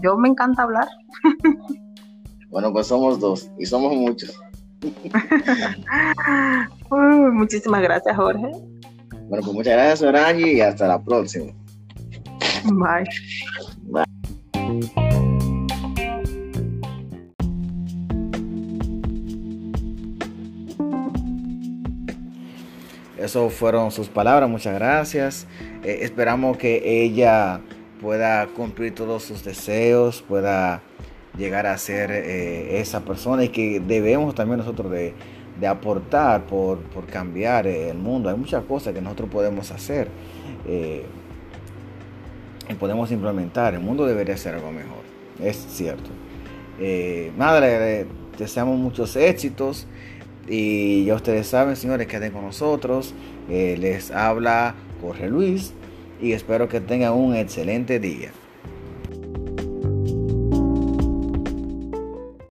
yo 0.00 0.16
me 0.16 0.28
encanta 0.28 0.62
hablar. 0.62 0.86
bueno, 2.50 2.72
pues 2.72 2.86
somos 2.86 3.18
dos 3.18 3.50
y 3.58 3.66
somos 3.66 3.96
muchos. 3.96 4.40
muchísimas 7.32 7.82
gracias, 7.82 8.16
Jorge. 8.16 8.50
Bueno, 9.28 9.42
pues 9.42 9.54
muchas 9.54 9.72
gracias, 9.72 10.02
Orangi, 10.02 10.52
y 10.52 10.60
hasta 10.60 10.86
la 10.86 11.02
próxima. 11.02 11.52
Bye. 12.64 13.08
Bye. 13.84 15.03
Eso 23.24 23.48
fueron 23.48 23.90
sus 23.90 24.08
palabras, 24.08 24.50
muchas 24.50 24.74
gracias. 24.74 25.46
Eh, 25.82 26.00
esperamos 26.02 26.58
que 26.58 27.04
ella 27.04 27.62
pueda 27.98 28.46
cumplir 28.48 28.94
todos 28.94 29.22
sus 29.22 29.42
deseos, 29.42 30.20
pueda 30.20 30.82
llegar 31.38 31.66
a 31.66 31.78
ser 31.78 32.10
eh, 32.10 32.80
esa 32.80 33.00
persona 33.00 33.44
y 33.44 33.48
que 33.48 33.80
debemos 33.80 34.34
también 34.34 34.58
nosotros 34.58 34.92
de, 34.92 35.14
aportar 35.66 36.44
por, 36.44 36.78
cambiar 37.10 37.66
el 37.66 37.96
mundo. 37.96 38.28
Hay 38.28 38.36
muchas 38.36 38.62
cosas 38.64 38.92
que 38.92 39.00
nosotros 39.00 39.30
podemos 39.30 39.70
hacer 39.70 40.08
eh, 40.66 41.06
y 42.68 42.74
podemos 42.74 43.10
implementar. 43.10 43.72
El 43.72 43.80
mundo 43.80 44.04
debería 44.04 44.36
ser 44.36 44.56
algo 44.56 44.70
mejor, 44.70 45.02
es 45.40 45.56
cierto. 45.56 46.10
Eh, 46.78 47.32
nada, 47.38 47.58
le 47.60 48.06
deseamos 48.36 48.78
muchos 48.78 49.16
éxitos 49.16 49.86
y 50.48 51.04
ya 51.04 51.14
ustedes 51.14 51.46
saben, 51.46 51.76
señores, 51.76 52.06
queden 52.06 52.32
con 52.32 52.44
nosotros. 52.44 53.14
les 53.48 54.10
habla 54.10 54.74
Jorge 55.00 55.28
Luis 55.28 55.72
y 56.20 56.32
espero 56.32 56.68
que 56.68 56.80
tengan 56.80 57.12
un 57.12 57.34
excelente 57.34 57.98
día. 58.00 58.30